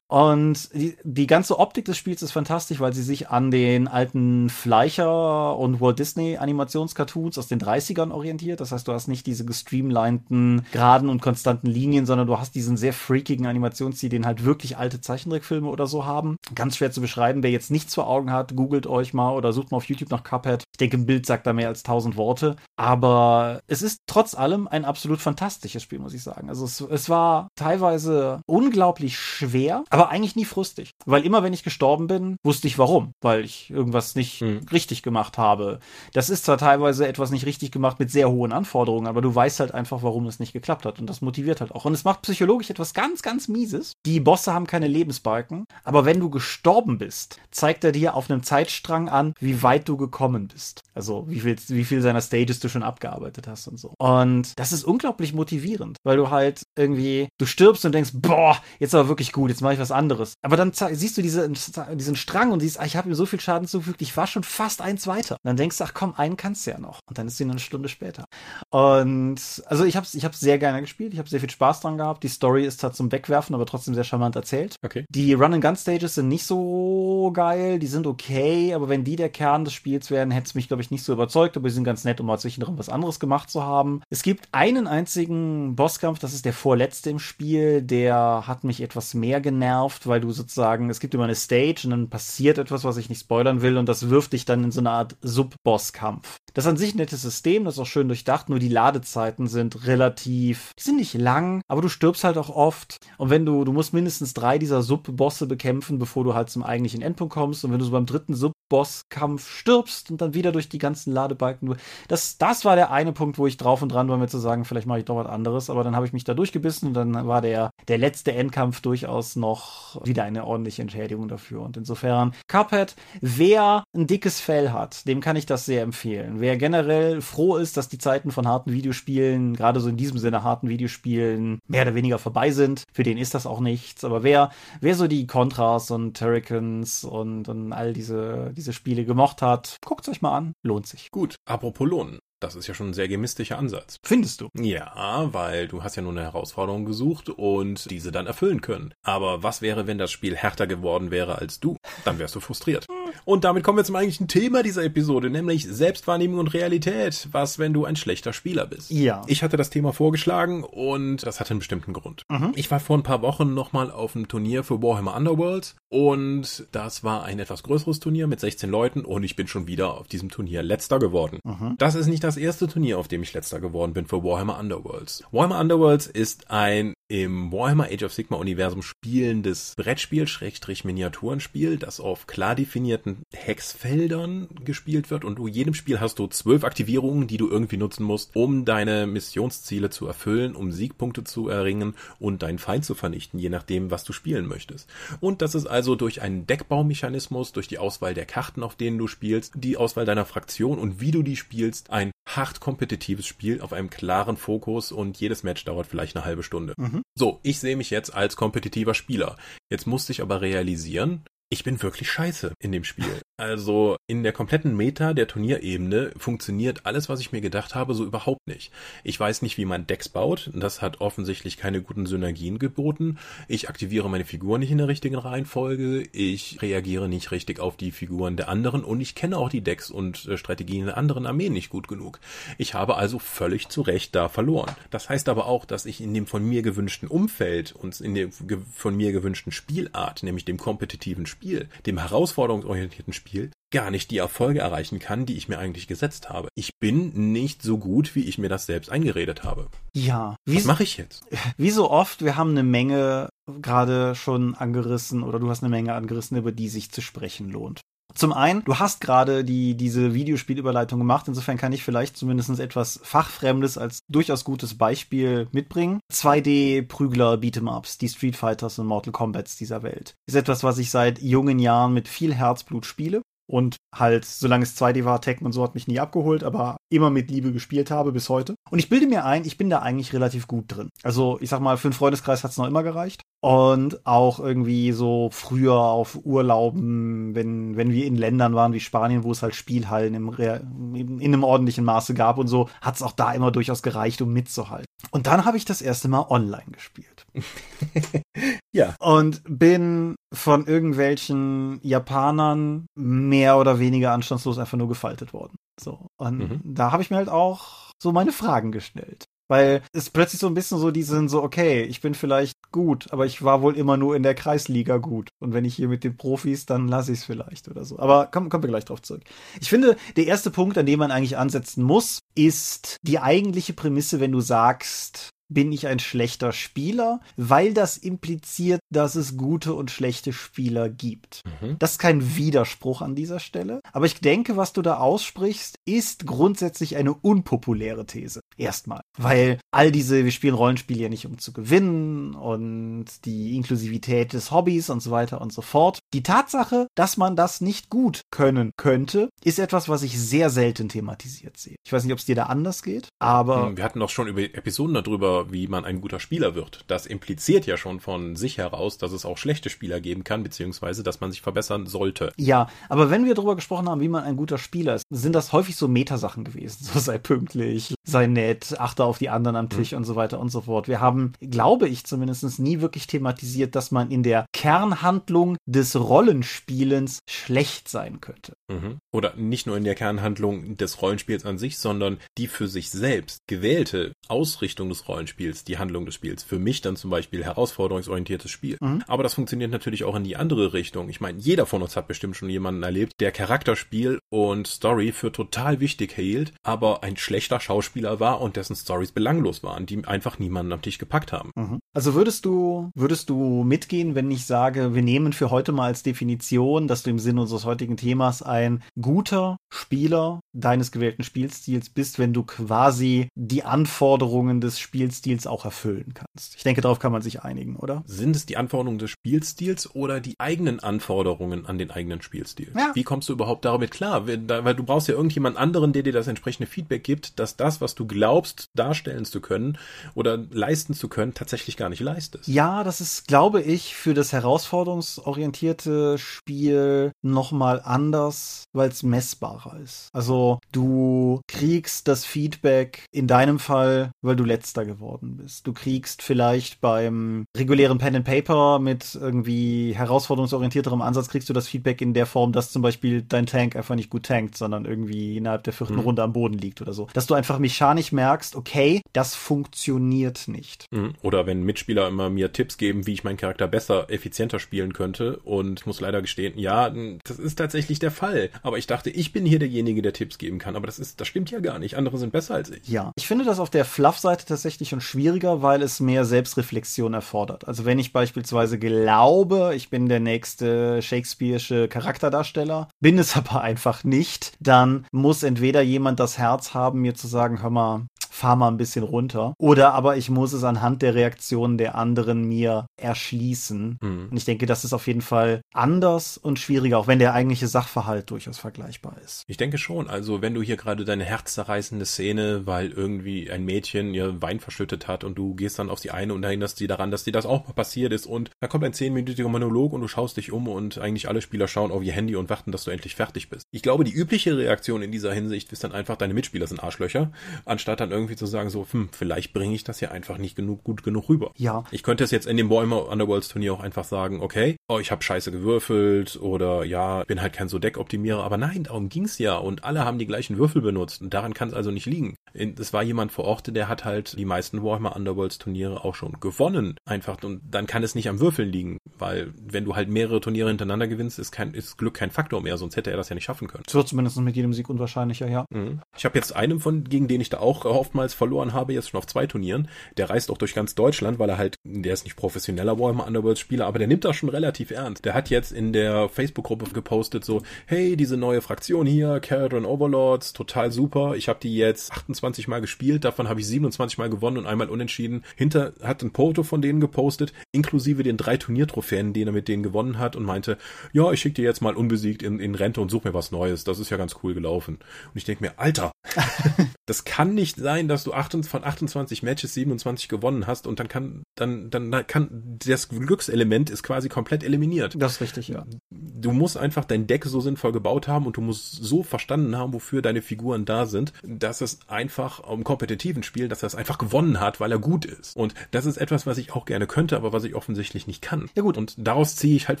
[0.08, 4.50] Und die, die ganze Optik des Spiels ist fantastisch, weil sie sich an den alten
[4.50, 8.60] Fleischer und Walt Disney Animationscartoons aus den 30ern orientiert.
[8.60, 12.76] Das heißt, du hast nicht diese gestreamlinten, geraden und konstanten Linien, sondern du hast diesen
[12.76, 12.92] sehr
[13.22, 16.36] freakigen Animationsstil, den halt wirklich alte Zeichentrickfilme oder so haben.
[16.54, 17.42] Ganz schwer zu beschreiben.
[17.42, 20.24] Wer jetzt nichts vor Augen hat, googelt euch mal oder sucht mal auf YouTube nach
[20.24, 20.64] Cuphead.
[20.72, 22.56] Ich denke, ein Bild sagt da mehr als tausend Worte.
[22.76, 26.48] Aber es ist trotz allem ein absolut fantastisches Spiel, muss ich sagen.
[26.48, 30.90] Also es, es war teilweise unglaublich schwer, aber eigentlich nie frustig.
[31.06, 33.12] Weil immer, wenn ich gestorben bin, wusste ich warum.
[33.20, 34.60] Weil ich irgendwas nicht hm.
[34.72, 35.78] richtig gemacht habe.
[36.12, 39.60] Das ist zwar teilweise etwas nicht richtig gemacht mit sehr hohen Anforderungen, aber du weißt
[39.60, 40.98] halt einfach, warum es nicht geklappt hat.
[40.98, 41.84] Und das motiviert halt auch.
[41.84, 43.92] Und es macht psychologisch etwas ganz, ganz Mieses.
[44.06, 45.66] Die Bosse haben keine Lebensbalken.
[45.84, 49.96] Aber wenn du gestorben bist, zeigt er dir auf einem Zeitstrang an, wie weit du
[49.96, 50.82] gekommen bist.
[50.94, 53.94] Also wie viel, wie viel seiner Stages du schon abgearbeitet hast und so.
[53.98, 58.94] Und das ist unglaublich motivierend, weil du halt irgendwie, du stirbst und denkst, boah, jetzt
[58.94, 60.34] aber wirklich gut, jetzt mache ich was anderes.
[60.42, 63.40] Aber dann siehst du diese, diesen Strang und siehst, ach, ich habe ihm so viel
[63.40, 65.34] Schaden zugefügt, ich war schon fast eins weiter.
[65.34, 67.00] Und dann denkst du, ach komm, einen kannst du ja noch.
[67.08, 68.24] Und dann ist sie eine Stunde später.
[68.70, 71.98] Und also ich habe ich hab's sehr gerne gespielt, ich habe sehr viel Spaß dran
[71.98, 72.22] gehabt.
[72.22, 74.76] Die Story ist zwar zum Wegwerfen, aber trotzdem sehr charmant erzählt.
[74.82, 75.04] Okay.
[75.08, 79.74] Die Run-and-Gun-Stages sind nicht so geil, die sind okay, aber wenn die der Kern des
[79.74, 82.20] Spiels wären, hätte es mich, glaube ich, nicht so überzeugt, aber die sind ganz nett,
[82.20, 84.02] um mal zwischendrin was anderes gemacht zu haben.
[84.08, 89.14] Es gibt einen einzigen Bosskampf, das ist der vorletzte im Spiel, der hat mich etwas
[89.14, 92.96] mehr genervt, weil du sozusagen, es gibt immer eine Stage und dann passiert etwas, was
[92.96, 96.36] ich nicht spoilern will und das wirft dich dann in so eine Art Sub-Boss-Kampf.
[96.54, 99.46] Das ist an sich ein nettes System, das ist auch schön durchdacht, nur die Ladezeiten
[99.46, 102.81] sind relativ, die sind nicht lang, aber du stirbst halt auch oft.
[103.18, 107.02] Und wenn du, du musst mindestens drei dieser Sub-Bosse bekämpfen, bevor du halt zum eigentlichen
[107.02, 107.64] Endpunkt kommst.
[107.64, 108.34] Und wenn du so beim dritten
[108.72, 111.76] Sub-Boss-Kampf stirbst und dann wieder durch die ganzen Ladebalken,
[112.08, 114.64] das, das war der eine Punkt, wo ich drauf und dran war, mir zu sagen,
[114.64, 115.70] vielleicht mache ich doch was anderes.
[115.70, 119.36] Aber dann habe ich mich da durchgebissen und dann war der, der letzte Endkampf durchaus
[119.36, 121.62] noch wieder eine ordentliche Entschädigung dafür.
[121.62, 126.56] Und insofern, Cuphead, wer ein dickes Fell hat, dem kann ich das sehr empfehlen wer
[126.56, 130.68] generell froh ist, dass die Zeiten von harten Videospielen, gerade so in diesem Sinne harten
[130.68, 134.04] Videospielen, mehr oder weniger vorbei sind, für den ist das auch nichts.
[134.04, 134.50] Aber wer,
[134.80, 140.06] wer so die Contras und Turricans und, und all diese, diese Spiele gemocht hat, guckt
[140.06, 140.52] es euch mal an.
[140.62, 141.10] Lohnt sich.
[141.10, 142.20] Gut, apropos lohnen.
[142.42, 143.98] Das ist ja schon ein sehr gemistischer Ansatz.
[144.02, 144.48] Findest du?
[144.58, 148.94] Ja, weil du hast ja nur eine Herausforderung gesucht und diese dann erfüllen können.
[149.04, 151.76] Aber was wäre, wenn das Spiel härter geworden wäre als du?
[152.04, 152.86] Dann wärst du frustriert.
[153.24, 157.28] Und damit kommen wir zum eigentlichen Thema dieser Episode, nämlich Selbstwahrnehmung und Realität.
[157.30, 158.90] Was, wenn du ein schlechter Spieler bist?
[158.90, 159.22] Ja.
[159.28, 162.24] Ich hatte das Thema vorgeschlagen und das hatte einen bestimmten Grund.
[162.28, 162.52] Mhm.
[162.56, 167.04] Ich war vor ein paar Wochen nochmal auf einem Turnier für Warhammer Underworld und das
[167.04, 170.28] war ein etwas größeres Turnier mit 16 Leuten und ich bin schon wieder auf diesem
[170.28, 171.38] Turnier letzter geworden.
[171.44, 171.76] Mhm.
[171.78, 175.24] Das ist nicht das erste Turnier, auf dem ich letzter geworden bin für Warhammer Underworlds.
[175.32, 182.00] Warhammer Underworlds ist ein im Warhammer Age of Sigma Universum spielendes Brettspiel, Schrägstrich Miniaturenspiel, das
[182.00, 187.36] auf klar definierten Hexfeldern gespielt wird und du jedem Spiel hast du zwölf Aktivierungen, die
[187.36, 192.58] du irgendwie nutzen musst, um deine Missionsziele zu erfüllen, um Siegpunkte zu erringen und deinen
[192.58, 194.88] Feind zu vernichten, je nachdem, was du spielen möchtest.
[195.20, 199.06] Und das ist also durch einen Deckbaumechanismus, durch die Auswahl der Karten, auf denen du
[199.06, 203.74] spielst, die Auswahl deiner Fraktion und wie du die spielst, ein hart kompetitives Spiel auf
[203.74, 206.72] einem klaren Fokus und jedes Match dauert vielleicht eine halbe Stunde.
[206.78, 207.01] Mhm.
[207.14, 209.36] So, ich sehe mich jetzt als kompetitiver Spieler.
[209.70, 213.04] Jetzt musste ich aber realisieren, ich bin wirklich scheiße in dem Spiel.
[213.38, 218.04] Also in der kompletten Meta der Turnierebene funktioniert alles, was ich mir gedacht habe, so
[218.04, 218.70] überhaupt nicht.
[219.02, 220.50] Ich weiß nicht, wie man Decks baut.
[220.54, 223.18] Das hat offensichtlich keine guten Synergien geboten.
[223.48, 226.04] Ich aktiviere meine Figur nicht in der richtigen Reihenfolge.
[226.12, 229.90] Ich reagiere nicht richtig auf die Figuren der anderen und ich kenne auch die Decks
[229.90, 232.20] und äh, Strategien der anderen Armeen nicht gut genug.
[232.58, 234.70] Ich habe also völlig zu Recht da verloren.
[234.90, 238.28] Das heißt aber auch, dass ich in dem von mir gewünschten Umfeld und in der
[238.30, 241.41] von mir gewünschten Spielart, nämlich dem kompetitiven Spiel,
[241.86, 246.28] dem herausforderungsorientierten Spiel, Spiel gar nicht die Erfolge erreichen kann, die ich mir eigentlich gesetzt
[246.28, 246.48] habe.
[246.54, 249.68] Ich bin nicht so gut, wie ich mir das selbst eingeredet habe.
[249.94, 250.36] Ja.
[250.44, 251.24] Was mache ich jetzt?
[251.56, 253.30] Wie so oft, wir haben eine Menge
[253.60, 257.80] gerade schon angerissen oder du hast eine Menge angerissen, über die sich zu sprechen lohnt.
[258.14, 263.00] Zum einen, du hast gerade die, diese Videospielüberleitung gemacht, insofern kann ich vielleicht zumindest etwas
[263.02, 266.00] Fachfremdes als durchaus gutes Beispiel mitbringen.
[266.12, 270.14] 2D-Prügler, Beat'em-Ups, die Street Fighters und Mortal Kombats dieser Welt.
[270.26, 274.80] Ist etwas, was ich seit jungen Jahren mit viel Herzblut spiele und halt, solange es
[274.80, 278.12] 2D war, Tekken und so hat mich nie abgeholt, aber immer mit Liebe gespielt habe
[278.12, 278.54] bis heute.
[278.70, 280.88] Und ich bilde mir ein, ich bin da eigentlich relativ gut drin.
[281.02, 283.22] Also ich sag mal, für einen Freundeskreis hat es noch immer gereicht.
[283.44, 289.24] Und auch irgendwie so früher auf Urlauben, wenn, wenn wir in Ländern waren wie Spanien,
[289.24, 293.12] wo es halt Spielhallen im, in einem ordentlichen Maße gab und so, hat es auch
[293.12, 294.86] da immer durchaus gereicht, um mitzuhalten.
[295.10, 297.24] Und dann habe ich das erste Mal online gespielt.
[298.72, 298.94] ja.
[299.00, 305.56] Und bin von irgendwelchen Japanern mehr oder weniger anstandslos einfach nur gefaltet worden.
[305.80, 306.06] So.
[306.18, 306.60] Und mhm.
[306.64, 309.26] da habe ich mir halt auch so meine Fragen gestellt.
[309.52, 313.12] Weil es plötzlich so ein bisschen so, die sind so, okay, ich bin vielleicht gut,
[313.12, 315.28] aber ich war wohl immer nur in der Kreisliga gut.
[315.40, 317.98] Und wenn ich hier mit den Profis, dann lasse ich es vielleicht oder so.
[317.98, 319.24] Aber kommen, kommen wir gleich drauf zurück.
[319.60, 324.20] Ich finde, der erste Punkt, an dem man eigentlich ansetzen muss, ist die eigentliche Prämisse,
[324.20, 329.90] wenn du sagst, bin ich ein schlechter Spieler, weil das impliziert, dass es gute und
[329.90, 331.42] schlechte Spieler gibt.
[331.60, 331.76] Mhm.
[331.78, 336.26] Das ist kein Widerspruch an dieser Stelle, aber ich denke, was du da aussprichst, ist
[336.26, 338.40] grundsätzlich eine unpopuläre These.
[338.56, 344.32] Erstmal, weil all diese, wir spielen Rollenspiele ja nicht um zu gewinnen und die Inklusivität
[344.32, 346.00] des Hobbys und so weiter und so fort.
[346.14, 350.88] Die Tatsache, dass man das nicht gut können könnte, ist etwas, was ich sehr selten
[350.88, 351.76] thematisiert sehe.
[351.84, 353.66] Ich weiß nicht, ob es dir da anders geht, aber.
[353.66, 356.84] Hm, wir hatten doch schon über Episoden darüber wie man ein guter Spieler wird.
[356.86, 361.02] Das impliziert ja schon von sich heraus, dass es auch schlechte Spieler geben kann, beziehungsweise
[361.02, 362.32] dass man sich verbessern sollte.
[362.36, 365.52] Ja, aber wenn wir darüber gesprochen haben, wie man ein guter Spieler ist, sind das
[365.52, 366.88] häufig so Metasachen gewesen.
[366.92, 369.98] So sei pünktlich, sei nett, achte auf die anderen am Tisch mhm.
[369.98, 370.88] und so weiter und so fort.
[370.88, 377.20] Wir haben, glaube ich zumindest, nie wirklich thematisiert, dass man in der Kernhandlung des Rollenspielens
[377.28, 378.52] schlecht sein könnte.
[378.68, 378.98] Mhm.
[379.10, 383.40] Oder nicht nur in der Kernhandlung des Rollenspiels an sich, sondern die für sich selbst
[383.46, 386.42] gewählte Ausrichtung des Rollenspiels, die Handlung des Spiels.
[386.42, 388.76] Für mich dann zum Beispiel herausforderungsorientiertes Spiel.
[388.80, 389.02] Mhm.
[389.06, 391.08] Aber das funktioniert natürlich auch in die andere Richtung.
[391.08, 395.32] Ich meine, jeder von uns hat bestimmt schon jemanden erlebt, der Charakterspiel und Story für
[395.32, 400.38] total wichtig hielt, aber ein schlechter Schauspieler war und dessen Stories belanglos waren, die einfach
[400.38, 401.50] niemanden am Tisch gepackt haben.
[401.54, 401.78] Mhm.
[401.94, 406.02] Also würdest du, würdest du mitgehen, wenn ich sage, wir nehmen für heute mal als
[406.02, 412.18] Definition, dass du im Sinne unseres heutigen Themas ein guter Spieler deines gewählten Spielstils bist,
[412.18, 414.78] wenn du quasi die Anforderungen des
[415.22, 416.56] Spielstils auch erfüllen kannst.
[416.56, 418.02] Ich denke, darauf kann man sich einigen, oder?
[418.06, 422.72] Sind es die Anforderungen des Spielstils oder die eigenen Anforderungen an den eigenen Spielstil?
[422.76, 422.90] Ja.
[422.94, 424.26] Wie kommst du überhaupt damit klar?
[424.26, 427.94] Weil du brauchst ja irgendjemand anderen, der dir das entsprechende Feedback gibt, dass das, was
[427.94, 429.78] du glaubst, darstellen zu können
[430.14, 432.48] oder leisten zu können, tatsächlich gar nicht leistest.
[432.48, 440.08] Ja, das ist, glaube ich, für das herausforderungsorientierte Spiel nochmal anders, weil es messbarer ist.
[440.12, 445.01] Also du kriegst das Feedback in deinem Fall, weil du letzter geworden
[445.36, 445.66] bist.
[445.66, 451.68] Du kriegst vielleicht beim regulären Pen and Paper mit irgendwie herausforderungsorientierterem Ansatz kriegst du das
[451.68, 455.36] Feedback in der Form, dass zum Beispiel dein Tank einfach nicht gut tankt, sondern irgendwie
[455.36, 456.00] innerhalb der vierten mhm.
[456.00, 457.08] Runde am Boden liegt oder so.
[457.12, 460.86] Dass du einfach mechanisch merkst, okay, das funktioniert nicht.
[460.90, 461.14] Mhm.
[461.22, 465.38] Oder wenn Mitspieler immer mir Tipps geben, wie ich meinen Charakter besser, effizienter spielen könnte
[465.38, 466.90] und ich muss leider gestehen, ja,
[467.24, 468.50] das ist tatsächlich der Fall.
[468.62, 470.76] Aber ich dachte, ich bin hier derjenige, der Tipps geben kann.
[470.76, 471.96] Aber das ist, das stimmt ja gar nicht.
[471.96, 472.88] Andere sind besser als ich.
[472.88, 473.12] Ja.
[473.16, 477.66] Ich finde das auf der Fluff-Seite tatsächlich schon schwieriger, weil es mehr Selbstreflexion erfordert.
[477.66, 484.04] Also wenn ich beispielsweise glaube, ich bin der nächste Shakespeare'sche Charakterdarsteller, bin es aber einfach
[484.04, 488.06] nicht, dann muss entweder jemand das Herz haben, mir zu sagen, hör mal,
[488.42, 489.54] fahr mal ein bisschen runter.
[489.58, 493.98] Oder aber ich muss es anhand der Reaktionen der anderen mir erschließen.
[494.02, 494.28] Mhm.
[494.32, 497.68] Und ich denke, das ist auf jeden Fall anders und schwieriger, auch wenn der eigentliche
[497.68, 499.44] Sachverhalt durchaus vergleichbar ist.
[499.46, 500.08] Ich denke schon.
[500.10, 505.06] Also wenn du hier gerade deine herzzerreißende Szene, weil irgendwie ein Mädchen ihr Wein verschüttet
[505.06, 507.46] hat und du gehst dann auf die eine und erinnerst sie daran, dass dir das
[507.46, 510.98] auch passiert ist und da kommt ein zehnminütiger Monolog und du schaust dich um und
[510.98, 513.66] eigentlich alle Spieler schauen auf ihr Handy und warten, dass du endlich fertig bist.
[513.70, 517.30] Ich glaube, die übliche Reaktion in dieser Hinsicht ist dann einfach, deine Mitspieler sind Arschlöcher,
[517.64, 520.56] anstatt dann irgendwie irgendwie zu sagen, so, hm, vielleicht bringe ich das ja einfach nicht
[520.56, 521.52] genug gut genug rüber.
[521.56, 521.84] Ja.
[521.90, 525.10] Ich könnte es jetzt in dem Bäumer Underworlds Turnier auch einfach sagen, okay, oh, ich
[525.10, 529.56] habe scheiße gewürfelt oder ja, bin halt kein so Deck-Optimierer, aber nein, darum ging's ja
[529.56, 532.36] und alle haben die gleichen Würfel benutzt und daran kann es also nicht liegen.
[532.54, 536.40] Es war jemand vor Ort, der hat halt die meisten Warhammer Underworlds Turniere auch schon
[536.40, 536.96] gewonnen.
[537.04, 540.68] Einfach und dann kann es nicht am Würfeln liegen, weil wenn du halt mehrere Turniere
[540.68, 543.44] hintereinander gewinnst, ist kein ist Glück kein Faktor mehr, sonst hätte er das ja nicht
[543.44, 543.84] schaffen können.
[543.86, 545.64] Es wird zumindest mit jedem Sieg unwahrscheinlicher, ja.
[545.70, 546.00] Mhm.
[546.16, 547.84] Ich habe jetzt einen von gegen den ich da auch
[548.22, 549.88] oftmals verloren habe, jetzt schon auf zwei Turnieren.
[550.16, 553.58] Der reist auch durch ganz Deutschland, weil er halt, der ist nicht professioneller Warhammer Underworld
[553.58, 555.24] Spieler, aber der nimmt das schon relativ ernst.
[555.24, 560.52] Der hat jetzt in der Facebook-Gruppe gepostet so, hey, diese neue Fraktion hier, Caradon Overlords,
[560.52, 561.34] total super.
[561.36, 564.88] Ich habe die jetzt 28 Mal gespielt, davon habe ich 27 Mal gewonnen und einmal
[564.88, 565.42] unentschieden.
[565.56, 569.82] Hinter hat ein Foto von denen gepostet, inklusive den drei Turniertrophäen, den er mit denen
[569.82, 570.78] gewonnen hat und meinte,
[571.12, 573.84] ja, ich schicke dir jetzt mal unbesiegt in, in Rente und such mir was Neues.
[573.84, 574.96] Das ist ja ganz cool gelaufen.
[574.96, 576.12] Und ich denke mir, Alter,
[577.06, 581.08] das kann nicht sein, dass du 28, von 28 Matches 27 gewonnen hast und dann
[581.08, 585.14] kann, dann, dann kann, das Glückselement ist quasi komplett eliminiert.
[585.18, 585.84] Das ist richtig, ja.
[586.10, 589.92] Du musst einfach dein Deck so sinnvoll gebaut haben und du musst so verstanden haben,
[589.92, 594.18] wofür deine Figuren da sind, dass es einfach im kompetitiven Spiel, dass er es einfach
[594.18, 595.56] gewonnen hat, weil er gut ist.
[595.56, 598.68] Und das ist etwas, was ich auch gerne könnte, aber was ich offensichtlich nicht kann.
[598.74, 598.98] Ja gut.
[598.98, 600.00] Und daraus ziehe ich halt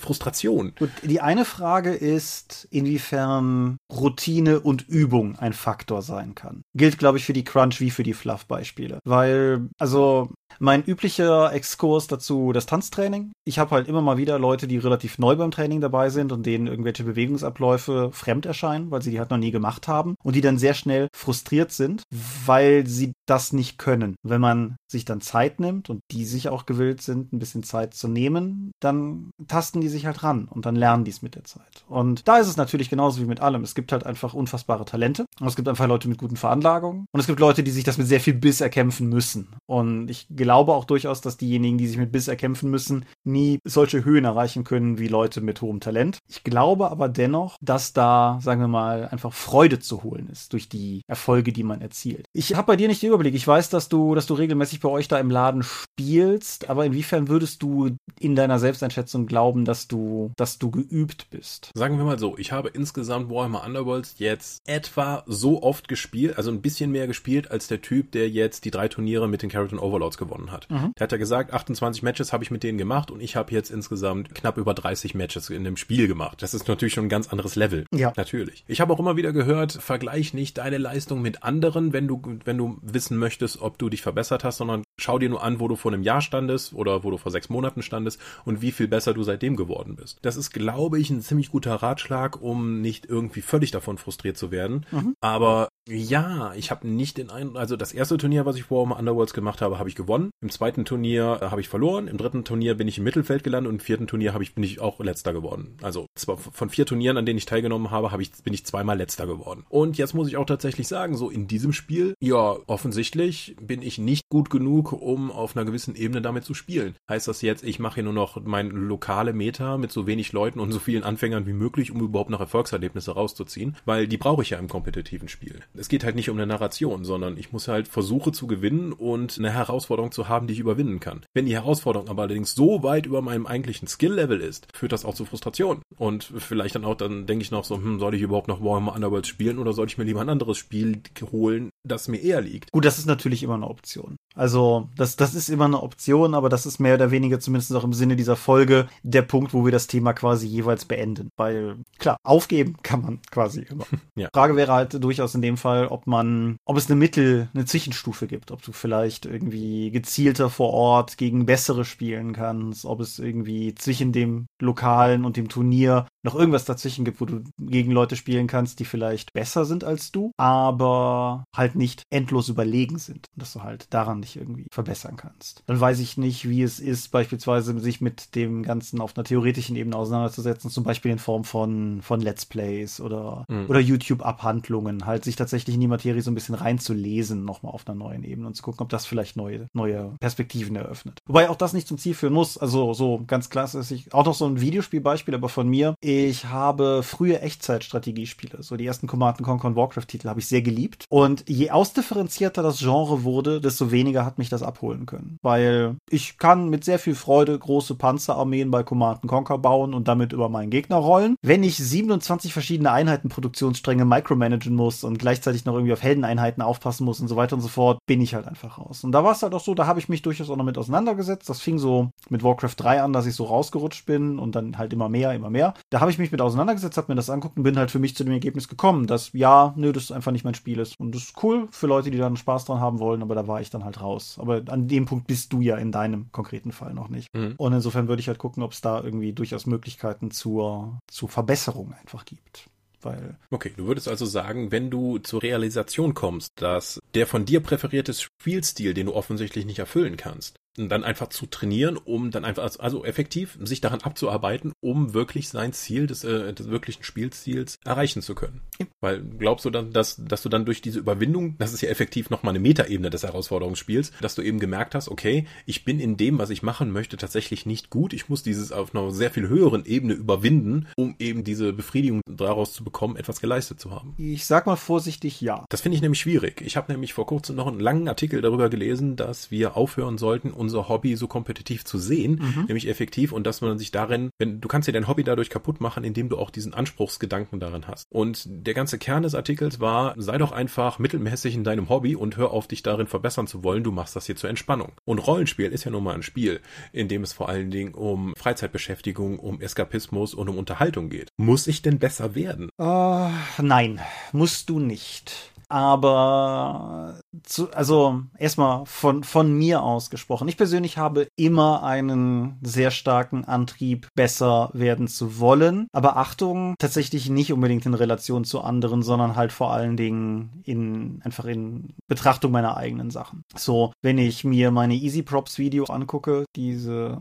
[0.00, 0.72] Frustration.
[0.78, 6.62] Gut, die eine Frage ist, inwiefern Routine und Übung ein Faktor sein kann.
[6.74, 8.98] Gilt, glaube ich, für die Crunch wie für die Fluff-Beispiele.
[9.04, 13.32] Weil, also mein üblicher Exkurs dazu das Tanztraining.
[13.44, 16.46] Ich habe halt immer mal wieder Leute, die relativ neu beim Training dabei sind und
[16.46, 20.40] denen irgendwelche Bewegungsabläufe fremd erscheinen, weil sie die halt noch nie gemacht haben und die
[20.40, 22.02] dann sehr schnell frustriert sind,
[22.46, 24.16] weil sie das nicht können.
[24.22, 27.94] Wenn man sich dann Zeit nimmt und die sich auch gewillt sind, ein bisschen Zeit
[27.94, 31.44] zu nehmen, dann tasten die sich halt ran und dann lernen die es mit der
[31.44, 31.84] Zeit.
[31.88, 33.62] Und da ist es natürlich genauso wie mit allem.
[33.64, 37.20] Es gibt halt einfach unfassbare Talente und es gibt einfach Leute mit guten Veranlagungen und
[37.20, 39.48] es gibt Leute, die sich das mit sehr viel Biss erkämpfen müssen.
[39.66, 44.04] Und ich glaube auch durchaus, dass diejenigen, die sich mit Biss erkämpfen müssen, nie solche
[44.04, 46.18] Höhen erreichen können wie Leute mit hohem Talent.
[46.28, 50.68] Ich glaube aber dennoch, dass da, sagen wir mal, einfach Freude zu holen ist durch
[50.68, 52.26] die Erfolge, die man erzielt.
[52.32, 53.34] Ich habe bei dir nicht den Überblick.
[53.34, 57.28] Ich weiß, dass du, dass du regelmäßig bei euch da im Laden spielst, aber inwiefern
[57.28, 61.70] würdest du in deiner Selbsteinschätzung glauben, dass du, dass du geübt bist?
[61.74, 66.50] Sagen wir mal so, ich habe insgesamt Warhammer Underworlds jetzt etwa so oft gespielt, also
[66.50, 69.78] ein bisschen mehr gespielt als der Typ, der jetzt die drei Turniere mit den Carroton
[69.78, 70.70] Overlords gewonnen hat.
[70.70, 70.92] Mhm.
[70.98, 73.70] Der hat ja gesagt, 28 Matches habe ich mit denen gemacht und ich habe jetzt
[73.70, 76.42] insgesamt knapp über 30 Matches in dem Spiel gemacht.
[76.42, 77.86] Das ist natürlich schon ein ganz anderes Level.
[77.92, 78.12] Ja.
[78.16, 78.64] Natürlich.
[78.68, 82.58] Ich habe auch immer wieder gehört, vergleich nicht deine Leistung mit anderen, wenn du, wenn
[82.58, 85.76] du wissen möchtest, ob du dich verbessert hast, sondern schau dir nur an, wo du
[85.76, 89.14] vor einem Jahr standest oder wo du vor sechs Monaten standest und wie viel besser
[89.14, 90.18] du seitdem geworden bist.
[90.22, 94.50] Das ist, glaube ich, ein ziemlich guter Ratschlag, um nicht irgendwie völlig davon frustriert zu
[94.50, 94.86] werden.
[94.90, 95.14] Mhm.
[95.20, 99.34] Aber ja, ich habe nicht den Eindruck, also das erste Turnier, was ich vor Underworlds
[99.34, 100.30] gemacht habe, habe ich gewonnen.
[100.40, 102.08] Im zweiten Turnier äh, habe ich verloren.
[102.08, 104.64] Im dritten Turnier bin ich im Mittelfeld gelandet und im vierten Turnier habe ich, bin
[104.64, 105.76] ich auch letzter geworden.
[105.80, 109.28] Also von vier Turnieren, an denen ich teilgenommen habe, habe ich, bin ich zweimal letzter
[109.28, 109.64] geworden.
[109.68, 113.96] Und jetzt muss ich auch tatsächlich sagen, so in diesem Spiel, ja, offensichtlich bin ich
[113.96, 116.96] nicht gut genug, um auf einer gewissen Ebene damit zu spielen.
[117.08, 120.58] Heißt das jetzt, ich mache hier nur noch mein lokale Meta mit so wenig Leuten
[120.58, 123.76] und so vielen Anfängern wie möglich, um überhaupt noch Erfolgserlebnisse rauszuziehen?
[123.84, 127.04] Weil die brauche ich ja im kompetitiven Spiel es geht halt nicht um eine Narration,
[127.04, 131.00] sondern ich muss halt versuche zu gewinnen und eine Herausforderung zu haben, die ich überwinden
[131.00, 131.24] kann.
[131.34, 135.14] Wenn die Herausforderung aber allerdings so weit über meinem eigentlichen Skill-Level ist, führt das auch
[135.14, 135.82] zu Frustration.
[135.96, 138.94] Und vielleicht dann auch, dann denke ich noch so, hm, soll ich überhaupt noch Warhammer
[138.94, 142.72] Underworld spielen oder soll ich mir lieber ein anderes Spiel holen, das mir eher liegt?
[142.72, 144.16] Gut, das ist natürlich immer eine Option.
[144.34, 147.84] Also, das, das ist immer eine Option, aber das ist mehr oder weniger zumindest auch
[147.84, 151.28] im Sinne dieser Folge der Punkt, wo wir das Thema quasi jeweils beenden.
[151.36, 153.84] Weil, klar, aufgeben kann man quasi immer.
[154.16, 154.28] ja.
[154.32, 158.26] Frage wäre halt durchaus in dem Fall, ob man, ob es eine Mittel, eine Zwischenstufe
[158.26, 163.74] gibt, ob du vielleicht irgendwie gezielter vor Ort gegen bessere spielen kannst, ob es irgendwie
[163.74, 168.46] zwischen dem Lokalen und dem Turnier noch irgendwas dazwischen gibt, wo du gegen Leute spielen
[168.46, 173.26] kannst, die vielleicht besser sind als du, aber halt nicht endlos überlegen sind.
[173.36, 175.62] Dass du halt daran dich irgendwie verbessern kannst.
[175.66, 179.76] Dann weiß ich nicht, wie es ist, beispielsweise sich mit dem Ganzen auf einer theoretischen
[179.76, 183.66] Ebene auseinanderzusetzen, zum Beispiel in Form von, von Let's Plays oder, mhm.
[183.68, 187.96] oder YouTube-Abhandlungen, halt sich tatsächlich in die Materie so ein bisschen reinzulesen, nochmal auf einer
[187.96, 191.18] neuen Ebene und zu gucken, ob das vielleicht neue, neue Perspektiven eröffnet.
[191.26, 192.58] Wobei auch das nicht zum Ziel führen muss.
[192.58, 195.94] Also so ganz klassisch, auch noch so ein Videospielbeispiel, aber von mir.
[196.00, 196.11] Ich
[196.44, 201.04] habe frühe Echtzeitstrategiespiele, so die ersten Command Conquer Warcraft-Titel habe ich sehr geliebt.
[201.08, 205.38] Und je ausdifferenzierter das Genre wurde, desto weniger hat mich das abholen können.
[205.42, 210.32] Weil ich kann mit sehr viel Freude große Panzerarmeen bei Command Conquer bauen und damit
[210.32, 211.36] über meinen Gegner rollen.
[211.42, 217.20] Wenn ich 27 verschiedene Einheitenproduktionsstränge micromanagen muss und gleichzeitig noch irgendwie auf Heldeneinheiten aufpassen muss
[217.20, 219.04] und so weiter und so fort, bin ich halt einfach raus.
[219.04, 220.78] Und da war es halt auch so, da habe ich mich durchaus auch noch mit
[220.78, 221.48] auseinandergesetzt.
[221.48, 224.92] Das fing so mit Warcraft 3 an, dass ich so rausgerutscht bin und dann halt
[224.92, 225.74] immer mehr, immer mehr.
[225.90, 228.16] Da habe ich mich mit auseinandergesetzt, habe mir das anguckt und bin halt für mich
[228.16, 230.98] zu dem Ergebnis gekommen, dass ja, nö, das einfach nicht mein Spiel ist.
[230.98, 233.60] Und das ist cool für Leute, die dann Spaß dran haben wollen, aber da war
[233.60, 234.36] ich dann halt raus.
[234.40, 237.28] Aber an dem Punkt bist du ja in deinem konkreten Fall noch nicht.
[237.34, 237.54] Mhm.
[237.56, 241.94] Und insofern würde ich halt gucken, ob es da irgendwie durchaus Möglichkeiten zur, zur Verbesserung
[242.00, 242.68] einfach gibt.
[243.00, 247.60] Weil okay, du würdest also sagen, wenn du zur Realisation kommst, dass der von dir
[247.60, 252.78] präferierte Spielstil, den du offensichtlich nicht erfüllen kannst, dann einfach zu trainieren, um dann einfach,
[252.78, 258.22] also effektiv sich daran abzuarbeiten, um wirklich sein Ziel des, äh, des wirklichen Spielziels erreichen
[258.22, 258.60] zu können.
[258.80, 258.86] Ja.
[259.00, 262.30] Weil glaubst du dann, dass, dass du dann durch diese Überwindung, das ist ja effektiv
[262.30, 266.38] nochmal eine Metaebene des Herausforderungsspiels, dass du eben gemerkt hast, okay, ich bin in dem,
[266.38, 268.12] was ich machen möchte, tatsächlich nicht gut.
[268.12, 272.72] Ich muss dieses auf einer sehr viel höheren Ebene überwinden, um eben diese Befriedigung daraus
[272.72, 274.14] zu bekommen, etwas geleistet zu haben.
[274.16, 275.66] Ich sag mal vorsichtig ja.
[275.68, 276.62] Das finde ich nämlich schwierig.
[276.62, 280.50] Ich habe nämlich vor kurzem noch einen langen Artikel darüber gelesen, dass wir aufhören sollten,
[280.62, 282.64] unser Hobby so kompetitiv zu sehen, mhm.
[282.66, 285.80] nämlich effektiv und dass man sich darin, wenn du kannst dir dein Hobby dadurch kaputt
[285.80, 288.06] machen, indem du auch diesen Anspruchsgedanken darin hast.
[288.10, 292.36] Und der ganze Kern des Artikels war, sei doch einfach mittelmäßig in deinem Hobby und
[292.36, 293.82] hör auf, dich darin verbessern zu wollen.
[293.82, 294.92] Du machst das hier zur Entspannung.
[295.04, 296.60] Und Rollenspiel ist ja nun mal ein Spiel,
[296.92, 301.28] in dem es vor allen Dingen um Freizeitbeschäftigung, um Eskapismus und um Unterhaltung geht.
[301.36, 302.70] Muss ich denn besser werden?
[302.80, 304.00] Uh, nein,
[304.32, 310.48] musst du nicht aber zu, also erstmal von, von mir aus gesprochen.
[310.48, 315.86] Ich persönlich habe immer einen sehr starken Antrieb, besser werden zu wollen.
[315.92, 321.20] Aber Achtung, tatsächlich nicht unbedingt in Relation zu anderen, sondern halt vor allen Dingen in,
[321.24, 323.42] einfach in Betrachtung meiner eigenen Sachen.
[323.56, 327.18] So, wenn ich mir meine Easy Props Video angucke, diese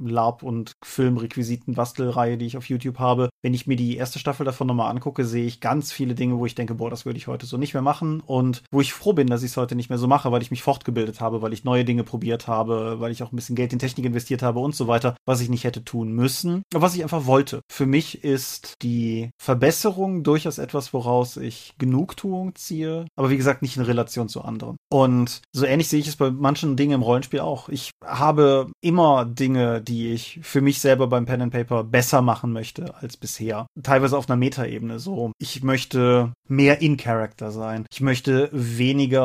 [0.00, 4.66] Lab- und Filmrequisiten-Bastelreihe, die ich auf YouTube habe, wenn ich mir die erste Staffel davon
[4.66, 7.46] nochmal angucke, sehe ich ganz viele Dinge, wo ich denke, boah, das würde ich heute
[7.46, 9.98] so nicht mehr machen und wo ich froh bin, dass ich es heute nicht mehr
[9.98, 13.22] so mache, weil ich mich fortgebildet habe, weil ich neue Dinge probiert habe, weil ich
[13.22, 15.84] auch ein bisschen Geld in Technik investiert habe und so weiter, was ich nicht hätte
[15.84, 17.60] tun müssen, was ich einfach wollte.
[17.70, 23.76] Für mich ist die Verbesserung durchaus etwas, woraus ich Genugtuung ziehe, aber wie gesagt nicht
[23.76, 24.76] in Relation zu anderen.
[24.90, 27.68] Und so ähnlich sehe ich es bei manchen Dingen im Rollenspiel auch.
[27.68, 32.52] Ich habe immer Dinge, die ich für mich selber beim Pen and Paper besser machen
[32.52, 33.66] möchte als bisher.
[33.82, 35.32] Teilweise auf einer Metaebene so.
[35.38, 37.86] Ich möchte mehr in Character sein.
[37.90, 39.22] Ich möchte weniger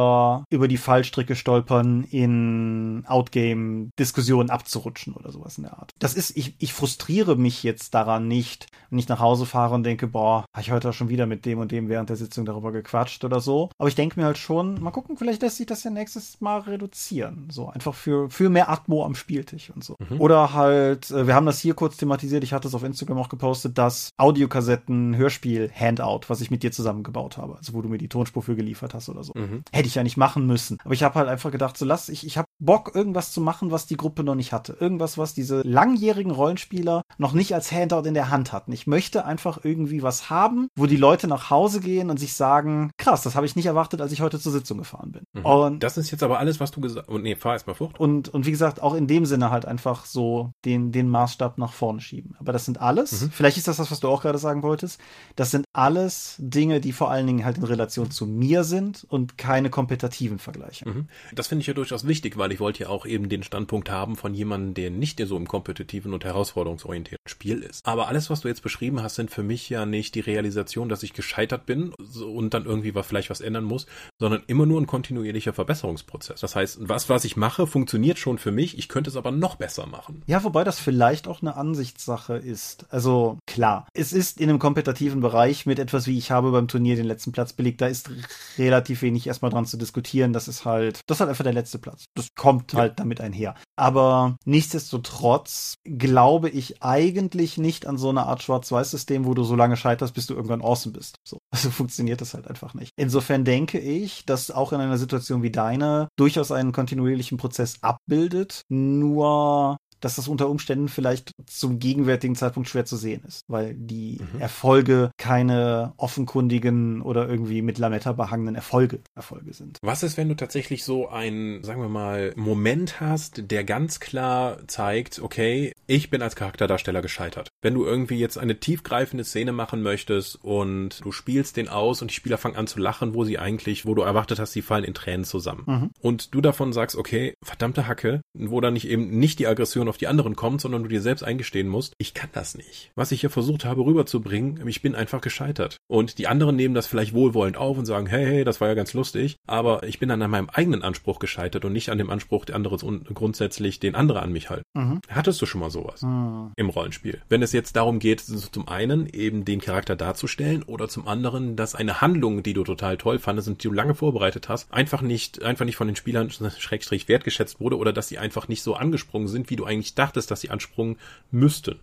[0.49, 5.91] über die Fallstricke stolpern, in Outgame-Diskussionen abzurutschen oder sowas in der Art.
[5.99, 9.84] Das ist, ich, ich frustriere mich jetzt daran nicht, wenn ich nach Hause fahre und
[9.84, 12.45] denke, boah, habe ich heute auch schon wieder mit dem und dem während der Sitzung
[12.45, 13.70] darüber gequatscht oder so.
[13.78, 16.59] Aber ich denke mir halt schon, mal gucken, vielleicht lässt sich das ja nächstes Mal
[16.59, 17.47] reduzieren.
[17.51, 19.95] So einfach für, für mehr Atmo am Spieltisch und so.
[19.99, 20.22] Mhm.
[20.22, 23.30] Oder halt, äh, wir haben das hier kurz thematisiert, ich hatte es auf Instagram auch
[23.30, 27.57] gepostet, das Audiokassetten-Hörspiel-Handout, was ich mit dir zusammengebaut habe.
[27.57, 29.34] Also wo du mir die Tonspur für geliefert hast oder so.
[29.36, 29.63] Mhm.
[29.72, 30.78] Hätte ich ja nicht machen müssen.
[30.84, 33.72] Aber ich habe halt einfach gedacht, so lass, ich, ich habe Bock, irgendwas zu machen,
[33.72, 34.78] was die Gruppe noch nicht hatte.
[34.80, 38.72] Irgendwas, was diese langjährigen Rollenspieler noch nicht als Handout in der Hand hatten.
[38.72, 42.91] Ich möchte einfach irgendwie was haben, wo die Leute nach Hause gehen und sich sagen,
[42.97, 45.24] krass, das habe ich nicht erwartet, als ich heute zur Sitzung gefahren bin.
[45.34, 45.45] Mhm.
[45.45, 47.18] Und das ist jetzt aber alles, was du gesagt hast.
[47.20, 47.99] Nee, fahr erstmal fort.
[47.99, 51.74] Und, und wie gesagt, auch in dem Sinne halt einfach so den, den Maßstab nach
[51.74, 52.36] vorne schieben.
[52.39, 53.32] Aber das sind alles, mhm.
[53.32, 54.99] vielleicht ist das das, was du auch gerade sagen wolltest,
[55.36, 59.38] das sind alles Dinge, die vor allen Dingen halt in Relation zu mir sind und
[59.38, 60.88] keine kompetitiven Vergleiche.
[60.88, 61.08] Mhm.
[61.34, 64.16] Das finde ich ja durchaus wichtig, weil ich wollte ja auch eben den Standpunkt haben
[64.16, 67.86] von jemandem, der nicht so im kompetitiven und herausforderungsorientierten Spiel ist.
[67.86, 71.02] Aber alles, was du jetzt beschrieben hast, sind für mich ja nicht die Realisation, dass
[71.02, 73.88] ich gescheitert bin und dann irgendwie was, vielleicht was ändern muss,
[74.20, 76.41] sondern immer nur ein kontinuierlicher Verbesserungsprozess.
[76.41, 79.56] Das heißt, was, was ich mache, funktioniert schon für mich, ich könnte es aber noch
[79.56, 80.22] besser machen.
[80.28, 82.86] Ja, wobei das vielleicht auch eine Ansichtssache ist.
[82.89, 86.95] Also klar, es ist in einem kompetitiven Bereich mit etwas wie ich habe beim Turnier
[86.95, 88.10] den letzten Platz belegt, da ist
[88.58, 89.87] relativ wenig erstmal dran zu diskutieren.
[90.34, 92.06] Das ist halt, das ist halt einfach der letzte Platz.
[92.16, 92.80] Das kommt ja.
[92.80, 93.56] halt damit einher.
[93.76, 99.78] Aber nichtsdestotrotz glaube ich eigentlich nicht an so eine Art Schwarz-Weiß-System, wo du so lange
[99.78, 101.16] scheiterst, bis du irgendwann awesome bist.
[101.24, 101.38] So.
[101.58, 102.92] Also funktioniert das halt einfach nicht.
[102.98, 108.62] Insofern denke ich, dass auch in einer Situation wie deine durchaus einen kontinuierlichen Prozess abbildet.
[108.70, 114.20] Nur dass das unter Umständen vielleicht zum gegenwärtigen Zeitpunkt schwer zu sehen ist, weil die
[114.34, 114.39] mhm.
[114.39, 119.78] Erfolge keine offenkundigen oder irgendwie mit Lametta behangenen Erfolge Erfolge sind.
[119.82, 124.60] Was ist, wenn du tatsächlich so einen, sagen wir mal, Moment hast, der ganz klar
[124.68, 127.50] zeigt, okay, ich bin als Charakterdarsteller gescheitert.
[127.62, 132.12] Wenn du irgendwie jetzt eine tiefgreifende Szene machen möchtest und du spielst den aus und
[132.12, 134.84] die Spieler fangen an zu lachen, wo sie eigentlich, wo du erwartet hast, sie fallen
[134.84, 135.64] in Tränen zusammen.
[135.66, 135.89] Mhm.
[136.00, 139.90] Und du davon sagst, okay, verdammte Hacke, wo dann nicht eben nicht die Aggression Reaktion
[139.90, 142.92] auf die anderen kommt, sondern du dir selbst eingestehen musst, ich kann das nicht.
[142.96, 145.78] Was ich hier versucht habe rüberzubringen, ich bin einfach gescheitert.
[145.88, 148.74] Und die anderen nehmen das vielleicht wohlwollend auf und sagen, hey, hey, das war ja
[148.74, 152.10] ganz lustig, aber ich bin dann an meinem eigenen Anspruch gescheitert und nicht an dem
[152.10, 154.64] Anspruch der anderen grundsätzlich, den andere an mich halten.
[154.74, 155.02] Mhm.
[155.10, 156.52] Hattest du schon mal sowas mhm.
[156.56, 157.22] im Rollenspiel?
[157.30, 161.76] Wenn es jetzt darum geht, zum einen eben den Charakter darzustellen oder zum anderen, dass
[161.76, 165.44] eine Handlung, die du total toll fandest und die du lange vorbereitet hast, einfach nicht,
[165.44, 169.28] einfach nicht von den Spielern schrägstrich wertgeschätzt wurde oder dass sie einfach nicht so angesprungen
[169.28, 170.97] sind, wie du eigentlich eigentlich dachtest, dass sie ansprungen
[171.32, 171.80] müssten.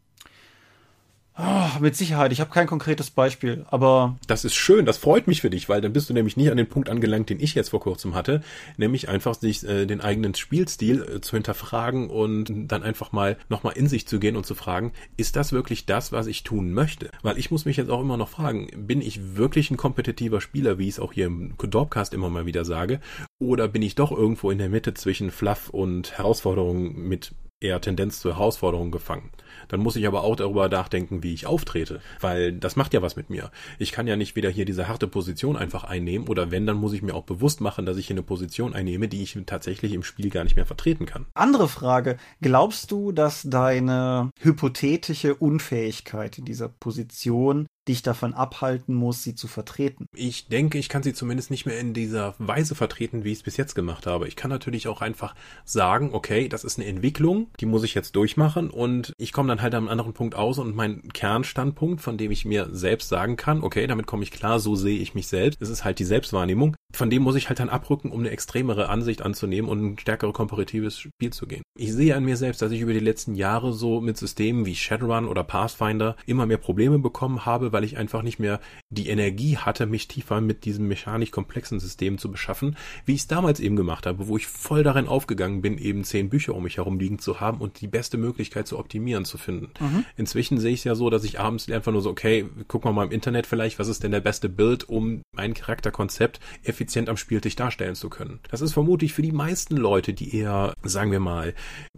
[1.36, 2.30] Oh, mit Sicherheit.
[2.30, 4.16] Ich habe kein konkretes Beispiel, aber.
[4.28, 6.56] Das ist schön, das freut mich für dich, weil dann bist du nämlich nicht an
[6.56, 8.40] den Punkt angelangt, den ich jetzt vor kurzem hatte,
[8.76, 13.76] nämlich einfach sich äh, den eigenen Spielstil äh, zu hinterfragen und dann einfach mal nochmal
[13.76, 17.10] in sich zu gehen und zu fragen, ist das wirklich das, was ich tun möchte?
[17.22, 20.78] Weil ich muss mich jetzt auch immer noch fragen, bin ich wirklich ein kompetitiver Spieler,
[20.78, 23.00] wie ich es auch hier im Dorpcast immer mal wieder sage,
[23.40, 28.20] oder bin ich doch irgendwo in der Mitte zwischen Fluff und Herausforderungen mit eher Tendenz
[28.20, 29.30] zur Herausforderung gefangen.
[29.68, 33.16] Dann muss ich aber auch darüber nachdenken, wie ich auftrete, weil das macht ja was
[33.16, 33.50] mit mir.
[33.78, 36.92] Ich kann ja nicht wieder hier diese harte Position einfach einnehmen oder wenn, dann muss
[36.92, 40.02] ich mir auch bewusst machen, dass ich hier eine Position einnehme, die ich tatsächlich im
[40.02, 41.26] Spiel gar nicht mehr vertreten kann.
[41.34, 42.18] Andere Frage.
[42.40, 49.48] Glaubst du, dass deine hypothetische Unfähigkeit in dieser Position dich davon abhalten muss, sie zu
[49.48, 50.06] vertreten.
[50.14, 53.42] Ich denke, ich kann sie zumindest nicht mehr in dieser Weise vertreten, wie ich es
[53.42, 54.26] bis jetzt gemacht habe.
[54.28, 58.16] Ich kann natürlich auch einfach sagen, okay, das ist eine Entwicklung, die muss ich jetzt
[58.16, 62.30] durchmachen und ich komme dann halt am anderen Punkt aus und mein Kernstandpunkt, von dem
[62.30, 65.60] ich mir selbst sagen kann, okay, damit komme ich klar, so sehe ich mich selbst.
[65.60, 66.76] Es ist halt die Selbstwahrnehmung.
[66.94, 70.32] Von dem muss ich halt dann abrücken, um eine extremere Ansicht anzunehmen und ein stärkere
[70.32, 71.62] komparatives Spiel zu gehen.
[71.76, 74.76] Ich sehe an mir selbst, dass ich über die letzten Jahre so mit Systemen wie
[74.76, 79.58] Shadowrun oder Pathfinder immer mehr Probleme bekommen habe, weil ich einfach nicht mehr die Energie
[79.58, 83.76] hatte, mich tiefer mit diesem mechanisch komplexen System zu beschaffen, wie ich es damals eben
[83.76, 87.18] gemacht habe, wo ich voll darin aufgegangen bin, eben zehn Bücher um mich herum liegen
[87.18, 89.70] zu haben und die beste Möglichkeit zu optimieren zu finden.
[89.78, 90.04] Mhm.
[90.16, 92.92] Inzwischen sehe ich es ja so, dass ich abends einfach nur so, okay, guck mal
[92.92, 97.16] mal im Internet vielleicht, was ist denn der beste Bild, um mein Charakterkonzept effizient am
[97.16, 98.40] Spieltisch darstellen zu können.
[98.50, 101.54] Das ist vermutlich für die meisten Leute, die eher, sagen wir mal,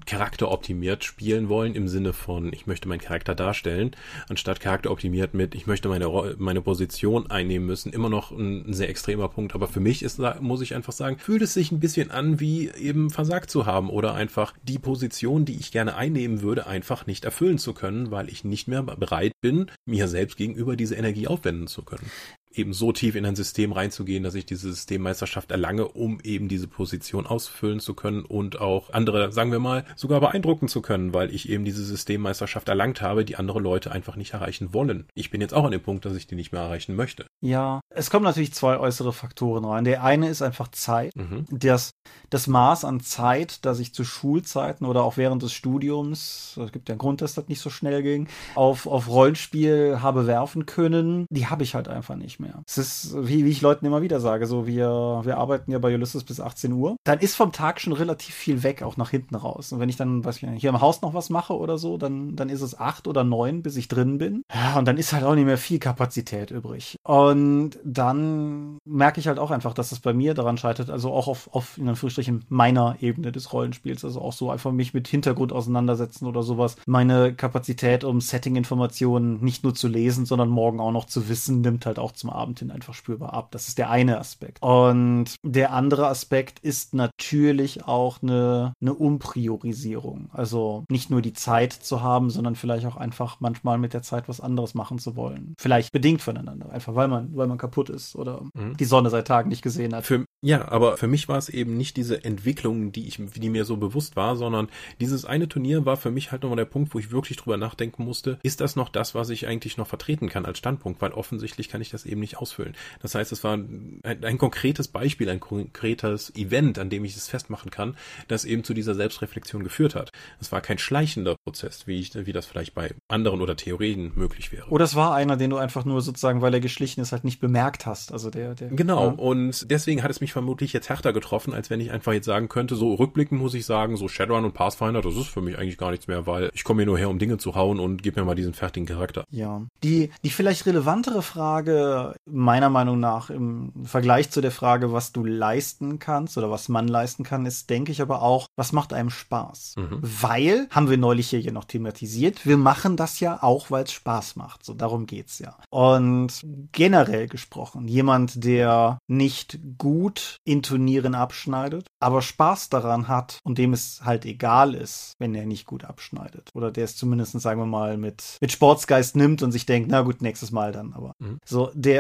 [0.07, 3.95] charakteroptimiert spielen wollen, im Sinne von, ich möchte meinen Charakter darstellen,
[4.29, 8.89] anstatt charakteroptimiert mit, ich möchte meine, meine Position einnehmen müssen, immer noch ein, ein sehr
[8.89, 9.55] extremer Punkt.
[9.55, 12.69] Aber für mich ist, muss ich einfach sagen, fühlt es sich ein bisschen an, wie
[12.71, 17.25] eben versagt zu haben oder einfach die Position, die ich gerne einnehmen würde, einfach nicht
[17.25, 21.67] erfüllen zu können, weil ich nicht mehr bereit bin, mir selbst gegenüber diese Energie aufwenden
[21.67, 22.11] zu können
[22.57, 26.67] eben so tief in ein System reinzugehen, dass ich diese Systemmeisterschaft erlange, um eben diese
[26.67, 31.35] Position ausfüllen zu können und auch andere, sagen wir mal, sogar beeindrucken zu können, weil
[31.35, 35.07] ich eben diese Systemmeisterschaft erlangt habe, die andere Leute einfach nicht erreichen wollen.
[35.15, 37.27] Ich bin jetzt auch an dem Punkt, dass ich die nicht mehr erreichen möchte.
[37.41, 39.85] Ja, es kommen natürlich zwei äußere Faktoren rein.
[39.85, 41.15] Der eine ist einfach Zeit.
[41.17, 41.47] Mhm.
[41.51, 41.91] Das,
[42.31, 46.89] das Maß an Zeit, das ich zu Schulzeiten oder auch während des Studiums, es gibt
[46.89, 51.27] ja einen Grund, dass das nicht so schnell ging, auf, auf Rollenspiel habe werfen können,
[51.31, 52.63] die habe ich halt einfach nicht mehr mehr.
[52.67, 55.95] Es ist, wie, wie ich Leuten immer wieder sage, so wir, wir arbeiten ja bei
[55.95, 56.97] Ulysses bis 18 Uhr.
[57.05, 59.73] Dann ist vom Tag schon relativ viel weg, auch nach hinten raus.
[59.73, 61.99] Und wenn ich dann, weiß ich nicht, hier im Haus noch was mache oder so,
[61.99, 64.43] dann, dann ist es acht oder neun, bis ich drin bin.
[64.55, 66.97] Ja, und dann ist halt auch nicht mehr viel Kapazität übrig.
[67.03, 71.29] Und dann merke ich halt auch einfach, dass es bei mir daran scheitert, also auch
[71.29, 75.53] auf, auf in Anführungsstrichen meiner Ebene des Rollenspiels, also auch so einfach mich mit Hintergrund
[75.53, 76.77] auseinandersetzen oder sowas.
[76.87, 81.87] Meine Kapazität, um Setting-Informationen nicht nur zu lesen, sondern morgen auch noch zu wissen, nimmt
[81.87, 83.51] halt auch zum Abend hin einfach spürbar ab.
[83.51, 84.63] Das ist der eine Aspekt.
[84.63, 90.31] Und der andere Aspekt ist natürlich auch eine, eine Umpriorisierung.
[90.33, 94.29] Also nicht nur die Zeit zu haben, sondern vielleicht auch einfach manchmal mit der Zeit
[94.29, 95.55] was anderes machen zu wollen.
[95.59, 98.77] Vielleicht bedingt voneinander, einfach weil man, weil man kaputt ist oder mhm.
[98.77, 100.05] die Sonne seit Tagen nicht gesehen hat.
[100.05, 103.65] Für, ja, aber für mich war es eben nicht diese Entwicklung, die ich, die mir
[103.65, 104.69] so bewusst war, sondern
[105.01, 108.05] dieses eine Turnier war für mich halt nochmal der Punkt, wo ich wirklich drüber nachdenken
[108.05, 111.69] musste, ist das noch das, was ich eigentlich noch vertreten kann als Standpunkt, weil offensichtlich
[111.69, 112.75] kann ich das eben nicht nicht ausfüllen.
[113.01, 117.29] Das heißt, es war ein, ein, konkretes Beispiel, ein konkretes Event, an dem ich es
[117.29, 117.97] festmachen kann,
[118.29, 120.13] das eben zu dieser Selbstreflexion geführt hat.
[120.41, 124.53] Es war kein schleichender Prozess, wie, ich, wie das vielleicht bei anderen oder Theorien möglich
[124.53, 124.69] wäre.
[124.69, 127.41] Oder es war einer, den du einfach nur sozusagen, weil er geschlichen ist, halt nicht
[127.41, 128.13] bemerkt hast.
[128.13, 129.09] Also der, der genau.
[129.09, 129.13] Ja.
[129.13, 132.49] Und deswegen hat es mich vermutlich jetzt härter getroffen, als wenn ich einfach jetzt sagen
[132.49, 135.79] könnte, so rückblickend muss ich sagen, so Shadowrun und Pathfinder, das ist für mich eigentlich
[135.79, 138.17] gar nichts mehr, weil ich komme hier nur her, um Dinge zu hauen und gib
[138.17, 139.25] mir mal diesen fertigen Charakter.
[139.31, 139.63] Ja.
[139.83, 145.25] Die, die vielleicht relevantere Frage meiner Meinung nach im Vergleich zu der Frage, was du
[145.25, 149.11] leisten kannst oder was man leisten kann, ist, denke ich aber auch, was macht einem
[149.11, 149.75] Spaß?
[149.77, 149.99] Mhm.
[150.01, 153.93] Weil, haben wir neulich hier ja noch thematisiert, wir machen das ja auch, weil es
[153.93, 154.65] Spaß macht.
[154.65, 155.57] So, darum geht's ja.
[155.71, 156.43] Und
[156.73, 163.73] generell gesprochen, jemand, der nicht gut in Turnieren abschneidet, aber Spaß daran hat und dem
[163.73, 166.51] es halt egal ist, wenn er nicht gut abschneidet.
[166.55, 170.03] Oder der es zumindest, sagen wir mal, mit, mit Sportsgeist nimmt und sich denkt, na
[170.03, 170.93] gut, nächstes Mal dann.
[170.95, 171.39] Aber mhm.
[171.45, 171.96] so, der,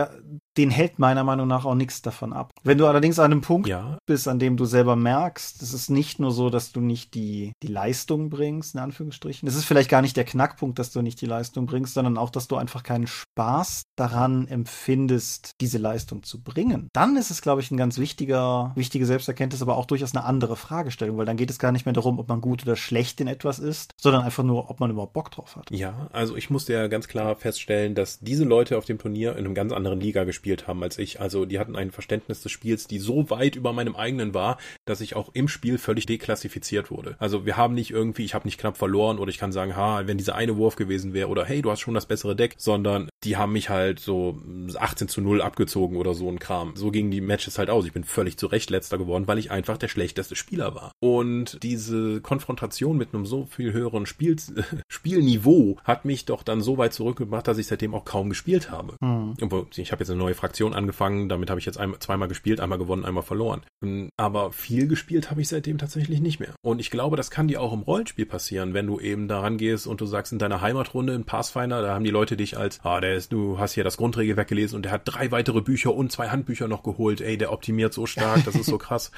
[0.57, 2.51] den hält meiner Meinung nach auch nichts davon ab.
[2.63, 3.99] Wenn du allerdings an einem Punkt ja.
[4.07, 7.53] bist, an dem du selber merkst, es ist nicht nur so, dass du nicht die,
[7.63, 9.49] die Leistung bringst, in Anführungsstrichen.
[9.49, 12.31] Es ist vielleicht gar nicht der Knackpunkt, dass du nicht die Leistung bringst, sondern auch,
[12.31, 16.89] dass du einfach keinen Spaß daran empfindest, diese Leistung zu bringen.
[16.93, 20.57] Dann ist es, glaube ich, ein ganz wichtiger, wichtige Selbsterkenntnis, aber auch durchaus eine andere
[20.57, 23.29] Fragestellung, weil dann geht es gar nicht mehr darum, ob man gut oder schlecht in
[23.29, 25.71] etwas ist, sondern einfach nur, ob man überhaupt Bock drauf hat.
[25.71, 29.45] Ja, also ich musste ja ganz klar feststellen, dass diese Leute auf dem Turnier in
[29.45, 31.21] einem ganz anderen Liga gespielt gespielt haben als ich.
[31.21, 35.01] Also die hatten ein Verständnis des Spiels, die so weit über meinem eigenen war, dass
[35.01, 37.17] ich auch im Spiel völlig deklassifiziert wurde.
[37.19, 40.03] Also wir haben nicht irgendwie, ich habe nicht knapp verloren oder ich kann sagen, ha,
[40.07, 43.09] wenn dieser eine Wurf gewesen wäre oder hey, du hast schon das bessere Deck, sondern
[43.25, 44.39] die haben mich halt so
[44.79, 46.77] 18 zu 0 abgezogen oder so ein Kram.
[46.77, 47.87] So gingen die Matches halt aus.
[47.87, 50.93] Ich bin völlig zu Recht letzter geworden, weil ich einfach der schlechteste Spieler war.
[51.01, 54.37] Und diese Konfrontation mit einem so viel höheren Spiel,
[54.89, 58.97] Spielniveau hat mich doch dann so weit zurückgebracht, dass ich seitdem auch kaum gespielt habe.
[59.01, 59.35] Mhm.
[59.83, 62.79] Ich habe jetzt eine neue Fraktion angefangen, damit habe ich jetzt ein, zweimal gespielt, einmal
[62.79, 63.63] gewonnen, einmal verloren.
[63.83, 66.55] Ähm, aber viel gespielt habe ich seitdem tatsächlich nicht mehr.
[66.63, 69.87] Und ich glaube, das kann dir auch im Rollenspiel passieren, wenn du eben daran gehst
[69.87, 73.01] und du sagst in deiner Heimatrunde in Pathfinder, da haben die Leute dich als, ah,
[73.01, 76.13] der ist, du hast hier das Grundregelwerk gelesen und der hat drei weitere Bücher und
[76.13, 77.21] zwei Handbücher noch geholt.
[77.21, 79.11] Ey, der optimiert so stark, das ist so krass.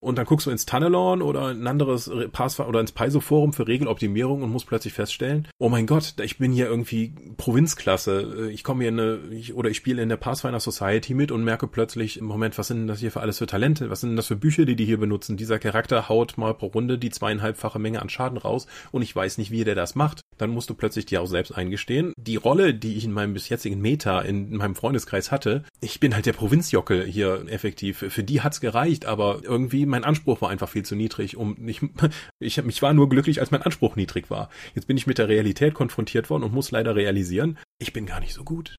[0.00, 4.42] Und dann guckst du ins Tunnelon oder ein anderes Passwort oder ins Paizo-Forum für Regeloptimierung
[4.42, 8.50] und musst plötzlich feststellen, oh mein Gott, ich bin hier irgendwie Provinzklasse.
[8.50, 11.44] Ich komme hier in eine, ich, oder ich spiele in der Pathfinder Society mit und
[11.44, 13.90] merke plötzlich im Moment, was sind denn das hier für alles für Talente?
[13.90, 15.36] Was sind denn das für Bücher, die die hier benutzen?
[15.36, 19.38] Dieser Charakter haut mal pro Runde die zweieinhalbfache Menge an Schaden raus und ich weiß
[19.38, 20.20] nicht, wie der das macht.
[20.38, 22.12] Dann musst du plötzlich dir auch selbst eingestehen.
[22.18, 26.14] Die Rolle, die ich in meinem bis jetzigen Meta in meinem Freundeskreis hatte, ich bin
[26.14, 28.04] halt der Provinzjockel hier effektiv.
[28.08, 31.80] Für die hat's gereicht, aber irgendwie mein Anspruch war einfach viel zu niedrig, um ich,
[32.40, 34.48] ich, ich war nur glücklich, als mein Anspruch niedrig war.
[34.74, 38.20] Jetzt bin ich mit der Realität konfrontiert worden und muss leider realisieren, ich bin gar
[38.20, 38.76] nicht so gut.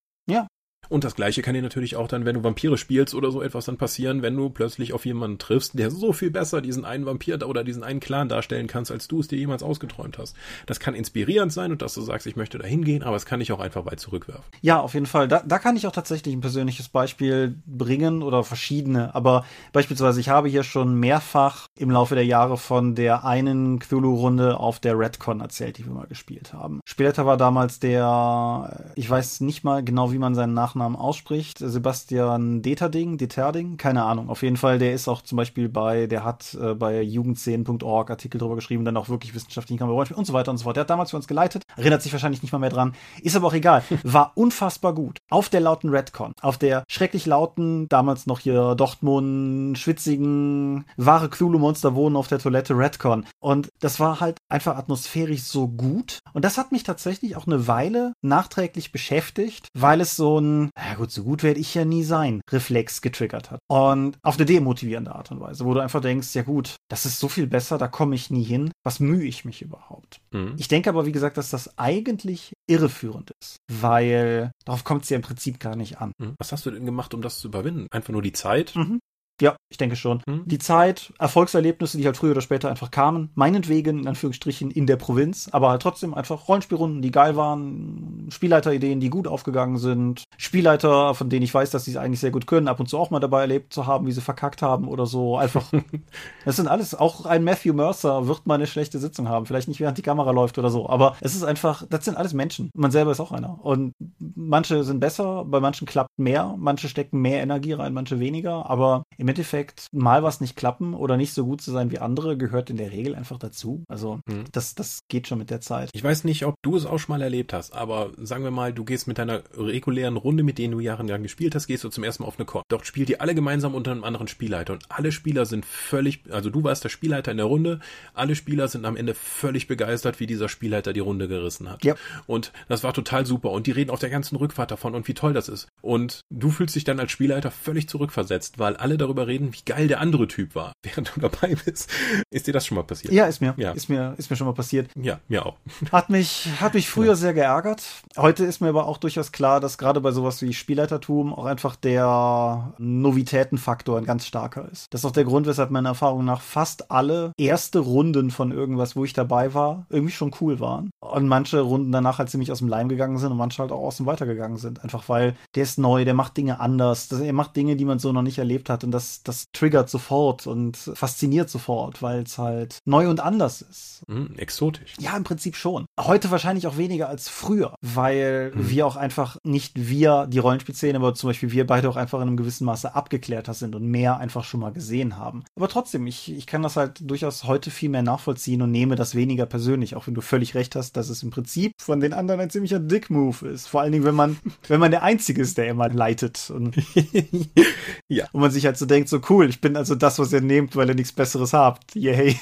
[0.90, 3.66] Und das gleiche kann dir natürlich auch dann, wenn du Vampire spielst oder so etwas
[3.66, 7.48] dann passieren, wenn du plötzlich auf jemanden triffst, der so viel besser diesen einen Vampir
[7.48, 10.36] oder diesen einen Clan darstellen kannst, als du es dir jemals ausgeträumt hast.
[10.66, 13.40] Das kann inspirierend sein und dass du sagst, ich möchte da hingehen, aber es kann
[13.40, 14.44] dich auch einfach weit zurückwerfen.
[14.62, 15.28] Ja, auf jeden Fall.
[15.28, 19.16] Da, da kann ich auch tatsächlich ein persönliches Beispiel bringen oder verschiedene.
[19.16, 24.58] Aber beispielsweise, ich habe hier schon mehrfach im Laufe der Jahre von der einen Cthulhu-Runde
[24.58, 26.82] auf der Redcon erzählt, die wir mal gespielt haben.
[26.86, 31.60] Später war damals der, ich weiß nicht mal genau, wie man seinen Nachnamen Nachnamen ausspricht.
[31.60, 34.30] Sebastian Deterding, Deterding, keine Ahnung.
[34.30, 38.40] Auf jeden Fall, der ist auch zum Beispiel bei, der hat äh, bei jugendszenen.org Artikel
[38.40, 40.76] drüber geschrieben, dann auch wirklich wissenschaftlichen Kamera und so weiter und so fort.
[40.76, 43.48] Der hat damals für uns geleitet, erinnert sich wahrscheinlich nicht mal mehr dran, ist aber
[43.48, 43.84] auch egal.
[44.04, 45.20] War unfassbar gut.
[45.30, 51.96] Auf der lauten Redcon, auf der schrecklich lauten, damals noch hier Dortmund, schwitzigen, wahre Cthulhu-Monster
[51.96, 53.26] wohnen auf der Toilette Redcon.
[53.40, 56.20] Und das war halt einfach atmosphärisch so gut.
[56.34, 60.96] Und das hat mich tatsächlich auch eine Weile nachträglich beschäftigt, weil es so ein ja
[60.96, 63.60] gut, so gut werde ich ja nie sein, Reflex getriggert hat.
[63.68, 67.20] Und auf eine demotivierende Art und Weise, wo du einfach denkst, ja gut, das ist
[67.20, 68.72] so viel besser, da komme ich nie hin.
[68.84, 70.20] Was mühe ich mich überhaupt?
[70.32, 70.56] Mhm.
[70.58, 75.16] Ich denke aber, wie gesagt, dass das eigentlich irreführend ist, weil darauf kommt es ja
[75.16, 76.12] im Prinzip gar nicht an.
[76.18, 76.36] Mhm.
[76.38, 77.88] Was hast du denn gemacht, um das zu überwinden?
[77.92, 78.76] Einfach nur die Zeit?
[78.76, 79.00] Mhm.
[79.42, 80.22] Ja, ich denke schon.
[80.28, 80.44] Hm?
[80.46, 84.98] Die Zeit, Erfolgserlebnisse, die halt früher oder später einfach kamen, meinetwegen in Anführungsstrichen in der
[84.98, 91.16] Provinz, aber halt trotzdem einfach Rollenspielrunden, die geil waren, Spielleiterideen, die gut aufgegangen sind, Spielleiter,
[91.16, 93.10] von denen ich weiß, dass sie es eigentlich sehr gut können, ab und zu auch
[93.10, 95.38] mal dabei erlebt zu haben, wie sie verkackt haben oder so.
[95.38, 95.72] Einfach,
[96.46, 99.80] das sind alles, auch ein Matthew Mercer wird mal eine schlechte Sitzung haben, vielleicht nicht
[99.80, 102.70] während die Kamera läuft oder so, aber es ist einfach, das sind alles Menschen.
[102.76, 103.64] Man selber ist auch einer.
[103.66, 108.70] Und manche sind besser, bei manchen klappt mehr, manche stecken mehr Energie rein, manche weniger,
[108.70, 112.38] aber im Endeffekt mal was nicht klappen oder nicht so gut zu sein wie andere
[112.38, 113.86] gehört in der Regel einfach dazu.
[113.88, 114.44] Also hm.
[114.52, 115.90] das, das geht schon mit der Zeit.
[115.94, 118.74] Ich weiß nicht, ob du es auch schon mal erlebt hast, aber sagen wir mal,
[118.74, 122.04] du gehst mit deiner regulären Runde, mit denen du jahrelang gespielt hast, gehst du zum
[122.04, 122.64] ersten Mal auf eine Con.
[122.68, 126.50] Dort spielt ihr alle gemeinsam unter einem anderen Spielleiter und alle Spieler sind völlig, also
[126.50, 127.80] du warst der Spielleiter in der Runde,
[128.14, 131.86] alle Spieler sind am Ende völlig begeistert, wie dieser Spielleiter die Runde gerissen hat.
[131.86, 131.96] Ja.
[132.28, 135.14] Und das war total super und die reden auf der ganzen Rückfahrt davon und wie
[135.14, 135.70] toll das ist.
[135.82, 139.62] Und du fühlst dich dann als Spielleiter völlig zurückversetzt, weil alle darüber darüber reden, wie
[139.66, 141.90] geil der andere Typ war, während du dabei bist.
[142.32, 143.14] Ist dir das schon mal passiert?
[143.14, 143.54] Ja, ist mir.
[143.58, 143.72] Ja.
[143.72, 144.90] Ist mir, ist mir schon mal passiert.
[144.96, 145.56] Ja, mir auch.
[145.92, 147.16] Hat mich, hat mich früher ja.
[147.16, 147.84] sehr geärgert.
[148.18, 151.76] Heute ist mir aber auch durchaus klar, dass gerade bei sowas wie Spielleitertum auch einfach
[151.76, 154.88] der Novitätenfaktor ein ganz starker ist.
[154.92, 158.96] Das ist auch der Grund, weshalb meiner Erfahrung nach fast alle erste Runden von irgendwas,
[158.96, 160.90] wo ich dabei war, irgendwie schon cool waren.
[161.00, 163.84] Und manche Runden danach halt ziemlich aus dem Leim gegangen sind und manche halt auch
[163.84, 164.84] aus dem weitergegangen sind.
[164.84, 168.12] Einfach weil der ist neu, der macht Dinge anders, er macht Dinge, die man so
[168.12, 172.80] noch nicht erlebt hat und das das, triggert sofort und fasziniert sofort, weil es halt
[172.86, 174.04] neu und anders ist.
[174.08, 174.94] Mm, exotisch.
[175.00, 175.86] Ja, im Prinzip schon.
[176.00, 178.70] Heute wahrscheinlich auch weniger als früher, weil mhm.
[178.70, 182.28] wir auch einfach nicht wir, die Rollenspielszene, aber zum Beispiel wir beide auch einfach in
[182.28, 185.44] einem gewissen Maße abgeklärter sind und mehr einfach schon mal gesehen haben.
[185.56, 189.16] Aber trotzdem, ich, ich kann das halt durchaus heute viel mehr nachvollziehen und nehme das
[189.16, 192.40] weniger persönlich, auch wenn du völlig recht hast, dass es im Prinzip von den anderen
[192.40, 193.68] ein ziemlicher Dick-Move ist.
[193.68, 194.38] Vor allen Dingen, wenn man,
[194.68, 196.50] wenn man der Einzige ist, der immer leitet.
[196.50, 196.76] Und,
[198.08, 198.28] ja.
[198.32, 200.42] und man sich halt so denkt, denkt so cool, ich bin also das, was ihr
[200.42, 201.96] nehmt, weil ihr nichts Besseres habt.
[201.96, 202.40] Yay.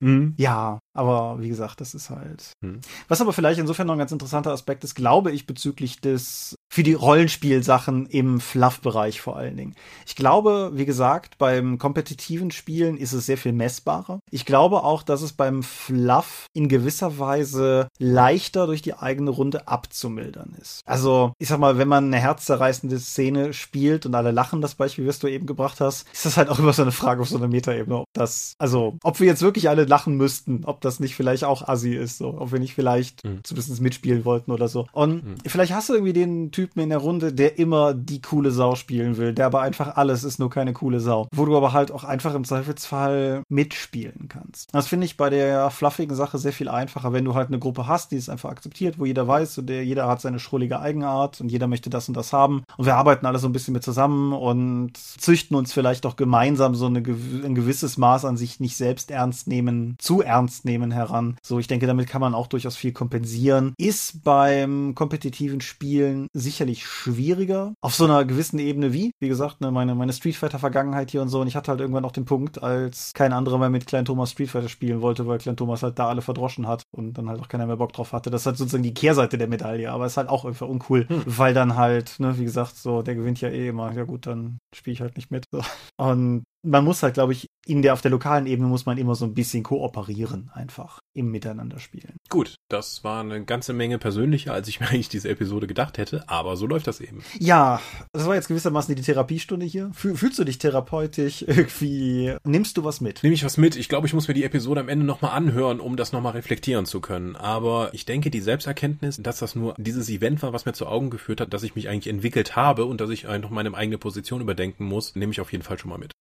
[0.00, 0.34] Mhm.
[0.36, 2.52] Ja, aber wie gesagt, das ist halt.
[2.60, 2.80] Mhm.
[3.08, 6.82] Was aber vielleicht insofern noch ein ganz interessanter Aspekt ist, glaube ich, bezüglich des, für
[6.82, 9.74] die Rollenspielsachen im Fluff-Bereich vor allen Dingen.
[10.06, 14.20] Ich glaube, wie gesagt, beim kompetitiven Spielen ist es sehr viel messbarer.
[14.30, 19.68] Ich glaube auch, dass es beim Fluff in gewisser Weise leichter durch die eigene Runde
[19.68, 20.80] abzumildern ist.
[20.84, 25.06] Also, ich sag mal, wenn man eine herzzerreißende Szene spielt und alle lachen, das Beispiel,
[25.06, 27.36] was du eben gebracht hast, ist das halt auch immer so eine Frage auf so
[27.36, 31.14] einer Metaebene, ob das, also, ob wir jetzt wirklich alle lachen müssten, ob das nicht
[31.14, 33.40] vielleicht auch assi ist, so, ob wir nicht vielleicht mhm.
[33.42, 34.86] zumindest mitspielen wollten oder so.
[34.92, 35.34] Und mhm.
[35.46, 39.16] vielleicht hast du irgendwie den Typen in der Runde, der immer die coole Sau spielen
[39.16, 41.28] will, der aber einfach alles ist, nur keine coole Sau.
[41.34, 44.68] Wo du aber halt auch einfach im Zweifelsfall mitspielen kannst.
[44.72, 47.86] Das finde ich bei der fluffigen Sache sehr viel einfacher, wenn du halt eine Gruppe
[47.86, 51.40] hast, die es einfach akzeptiert, wo jeder weiß, und der, jeder hat seine schrullige Eigenart
[51.40, 52.62] und jeder möchte das und das haben.
[52.76, 56.74] Und wir arbeiten alle so ein bisschen mit zusammen und züchten uns vielleicht auch gemeinsam
[56.74, 61.36] so eine, ein gewisses Maß an sich nicht selbst ernst nehmen, zu ernst nehmen heran.
[61.42, 63.74] So, ich denke, damit kann man auch durchaus viel kompensieren.
[63.78, 67.74] Ist beim kompetitiven Spielen sicherlich schwieriger.
[67.80, 71.22] Auf so einer gewissen Ebene wie, wie gesagt, ne, meine, meine Street Fighter Vergangenheit hier
[71.22, 71.40] und so.
[71.40, 74.30] Und ich hatte halt irgendwann auch den Punkt, als kein anderer mehr mit Klein Thomas
[74.30, 77.40] Street Fighter spielen wollte, weil Klein Thomas halt da alle verdroschen hat und dann halt
[77.40, 78.30] auch keiner mehr Bock drauf hatte.
[78.30, 81.22] Das ist halt sozusagen die Kehrseite der Medaille, aber ist halt auch einfach uncool, hm.
[81.26, 83.92] weil dann halt, ne, wie gesagt, so, der gewinnt ja eh immer.
[83.92, 85.44] Ja gut, dann spiele ich halt nicht mit.
[85.52, 85.62] So.
[85.96, 89.14] Und man muss halt, glaube ich, in der, auf der lokalen Ebene muss man immer
[89.14, 92.16] so ein bisschen kooperieren, einfach im Miteinander spielen.
[92.30, 96.28] Gut, das war eine ganze Menge persönlicher, als ich mir eigentlich diese Episode gedacht hätte,
[96.28, 97.22] aber so läuft das eben.
[97.38, 97.80] Ja,
[98.12, 99.90] das war jetzt gewissermaßen die Therapiestunde hier.
[99.92, 102.34] Fühlst du dich therapeutisch irgendwie?
[102.44, 103.22] Nimmst du was mit?
[103.22, 103.76] Nehme ich was mit?
[103.76, 106.86] Ich glaube, ich muss mir die Episode am Ende nochmal anhören, um das nochmal reflektieren
[106.86, 107.36] zu können.
[107.36, 111.10] Aber ich denke, die Selbsterkenntnis, dass das nur dieses Event war, was mir zu Augen
[111.10, 114.40] geführt hat, dass ich mich eigentlich entwickelt habe und dass ich einfach meine eigene Position
[114.40, 116.12] überdenken muss, nehme ich auf jeden Fall schon mal mit.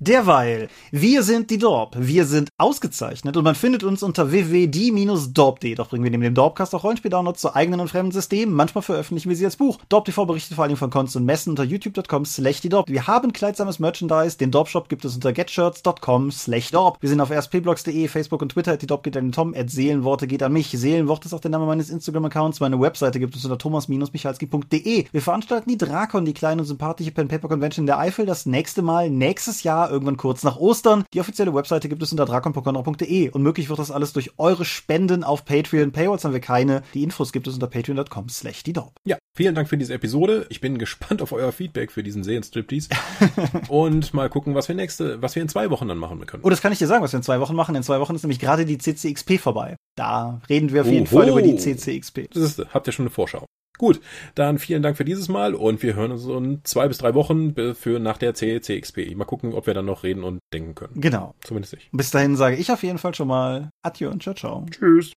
[0.00, 1.94] Derweil, wir sind die Dorp.
[1.96, 5.76] Wir sind ausgezeichnet und man findet uns unter www.die-dorp.de.
[5.76, 8.56] Doch bringen wir neben dem Dorpcast auch Rollenspiel-Downloads zu eigenen und fremden Systemen.
[8.56, 9.78] Manchmal veröffentlichen wir sie als Buch.
[9.88, 12.88] Dorp TV berichtet vor allem von Cons und Messen unter youtube.com slash die Dorp.
[12.88, 14.36] Wir haben kleidsames Merchandise.
[14.36, 16.98] Den Dorp-Shop gibt es unter getshirts.com slash Dorp.
[17.00, 18.76] Wir sind auf rspblogs.de, Facebook und Twitter.
[18.76, 19.54] Die Dorp geht an den Tom.
[19.56, 20.70] At Seelenworte geht an mich.
[20.70, 22.58] Seelenwort ist auch der Name meines Instagram-Accounts.
[22.58, 25.06] Meine Webseite gibt es unter thomas-michalski.de.
[25.12, 28.82] Wir veranstalten die Drakon, die kleine und sympathische Pen Paper Convention der Eifel, das nächste
[28.82, 31.04] Mal nächstes Jahr irgendwann kurz nach Ostern.
[31.12, 35.24] Die offizielle Webseite gibt es unter drakonpokonra.de und möglich wird das alles durch eure Spenden
[35.24, 35.92] auf Patreon.
[35.92, 36.82] Paywalls haben wir keine.
[36.94, 38.74] Die Infos gibt es unter patreon.com slash die
[39.04, 40.46] Ja, vielen Dank für diese Episode.
[40.48, 42.88] Ich bin gespannt auf euer Feedback für diesen Seelenstriptease
[43.68, 46.44] und mal gucken, was wir nächste, was wir in zwei Wochen dann machen können.
[46.44, 47.74] Oh, das kann ich dir sagen, was wir in zwei Wochen machen.
[47.74, 49.76] In zwei Wochen ist nämlich gerade die CCXP vorbei.
[49.96, 51.18] Da reden wir auf jeden Oho.
[51.18, 52.28] Fall über die CCXP.
[52.32, 53.46] Das ist, habt ihr schon eine Vorschau.
[53.76, 54.00] Gut,
[54.36, 57.54] dann vielen Dank für dieses Mal und wir hören uns in zwei bis drei Wochen
[57.74, 59.16] für nach der CCXP.
[59.16, 61.00] Mal gucken, ob wir dann noch reden und denken können.
[61.00, 61.34] Genau.
[61.42, 61.88] Zumindest ich.
[61.90, 64.64] Bis dahin sage ich auf jeden Fall schon mal Adieu und ciao, ciao.
[64.70, 65.12] Tschüss.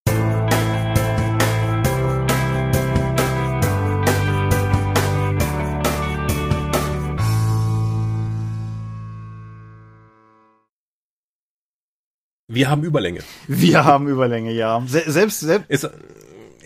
[12.50, 13.20] Wir haben Überlänge.
[13.48, 14.82] Wir haben Überlänge, ja.
[14.88, 15.70] Se selbst, selbst.
[15.70, 15.90] Ist,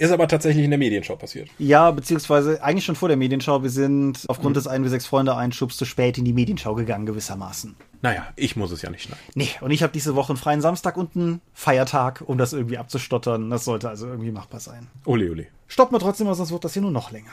[0.01, 1.49] ist aber tatsächlich in der Medienschau passiert.
[1.59, 3.61] Ja, beziehungsweise eigentlich schon vor der Medienschau.
[3.61, 4.59] Wir sind aufgrund mhm.
[4.59, 7.75] des 1 bis 6 Freunde Einschubs zu spät in die Medienschau gegangen, gewissermaßen.
[8.01, 9.21] Naja, ich muss es ja nicht schneiden.
[9.35, 12.79] Nee, und ich habe diese Woche einen freien Samstag und einen Feiertag, um das irgendwie
[12.79, 13.51] abzustottern.
[13.51, 14.87] Das sollte also irgendwie machbar sein.
[15.05, 15.45] Ole, ole.
[15.67, 17.29] Stoppen wir trotzdem, sonst wird das hier nur noch länger.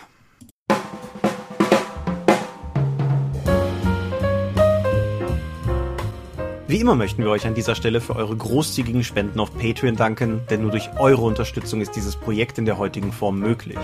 [6.68, 10.42] Wie immer möchten wir euch an dieser Stelle für eure großzügigen Spenden auf Patreon danken,
[10.50, 13.78] denn nur durch eure Unterstützung ist dieses Projekt in der heutigen Form möglich.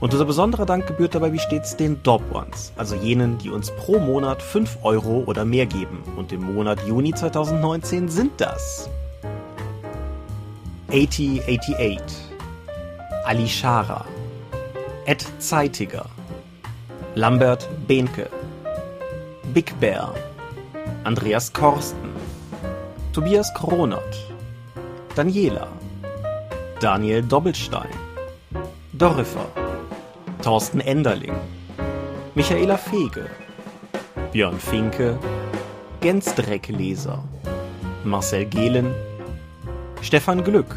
[0.00, 3.70] Und unser besonderer Dank gebührt dabei wie stets den Dorp Ones, also jenen, die uns
[3.70, 6.02] pro Monat 5 Euro oder mehr geben.
[6.16, 8.90] Und im Monat Juni 2019 sind das
[10.88, 12.00] 8088,
[13.24, 14.04] Ali Schara,
[15.06, 16.06] Ed Zeitiger,
[17.14, 18.28] Lambert Behnke,
[19.52, 20.12] Big Bear,
[21.04, 22.12] Andreas Korsten,
[23.12, 24.16] Tobias Kronert,
[25.14, 25.68] Daniela,
[26.80, 27.90] Daniel Doppelstein,
[28.94, 29.46] Dorifer,
[30.42, 31.36] Thorsten Enderling,
[32.34, 33.26] Michaela Fege,
[34.32, 35.18] Björn Finke,
[36.00, 37.22] Gensdreckleser,
[38.04, 38.94] Marcel Gehlen,
[40.00, 40.74] Stefan Glück,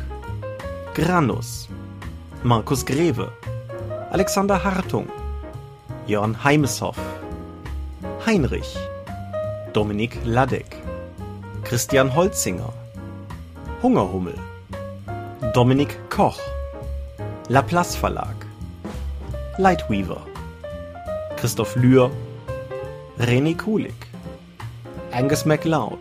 [0.93, 1.69] Granus,
[2.43, 3.32] Markus Greve,
[4.11, 5.07] Alexander Hartung,
[6.05, 6.99] Jörn Heimeshoff,
[8.25, 8.78] Heinrich,
[9.78, 10.75] Dominik Ladek,
[11.63, 12.73] Christian Holzinger,
[13.84, 14.34] Hungerhummel,
[15.53, 16.39] Dominik Koch,
[17.47, 18.36] Laplace Verlag,
[19.59, 20.21] Lightweaver,
[21.36, 22.09] Christoph Lühr,
[23.19, 23.93] René Kulig,
[25.11, 25.99] Angus MacLeod,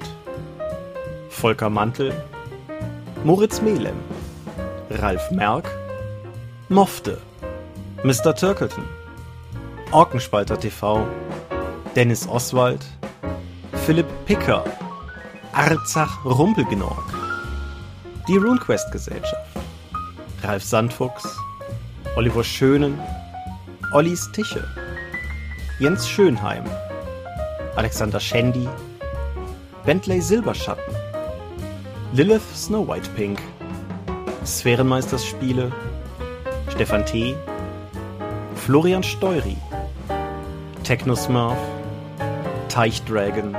[1.29, 2.15] Volker Mantel,
[3.25, 4.01] Moritz Melem,
[4.89, 5.69] Ralf Merck,
[6.71, 7.19] Mofte,
[8.05, 8.35] Mr.
[8.35, 8.85] Turkleton,
[9.93, 11.07] Orkenspalter TV,
[11.95, 12.81] Dennis Oswald,
[13.87, 14.65] Philipp Picker,
[15.53, 17.05] Arzach Rumpelgnorg,
[18.27, 19.61] die RuneQuest Gesellschaft,
[20.43, 21.25] Ralf Sandfuchs,
[22.17, 22.99] Oliver Schönen,
[23.93, 24.67] Ollis Tische,
[25.79, 26.65] Jens Schönheim,
[27.77, 28.69] Alexander Schendi,
[29.85, 30.97] Bentley Silberschatten,
[32.13, 33.39] Lilith Snow White Pink,
[34.45, 35.71] Sphärenmeisterspiele,
[36.71, 37.37] Stefan T.,
[38.57, 39.57] Florian Steury,
[40.83, 41.76] Technosmurf,
[42.77, 43.57] Teichdragon,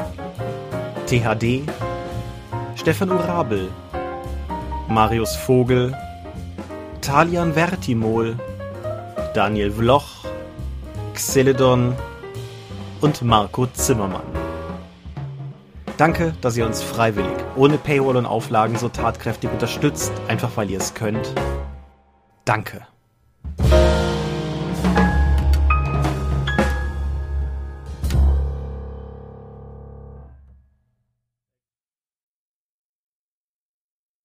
[1.07, 1.63] THD,
[2.75, 3.71] Stefan Urabel,
[4.89, 5.97] Marius Vogel,
[7.01, 8.37] Talian Vertimol,
[9.33, 10.23] Daniel Vloch,
[11.15, 11.95] Xeledon
[13.01, 14.21] und Marco Zimmermann.
[15.97, 20.77] Danke, dass ihr uns freiwillig, ohne Paywall und Auflagen so tatkräftig unterstützt, einfach weil ihr
[20.77, 21.33] es könnt.
[22.45, 22.85] Danke.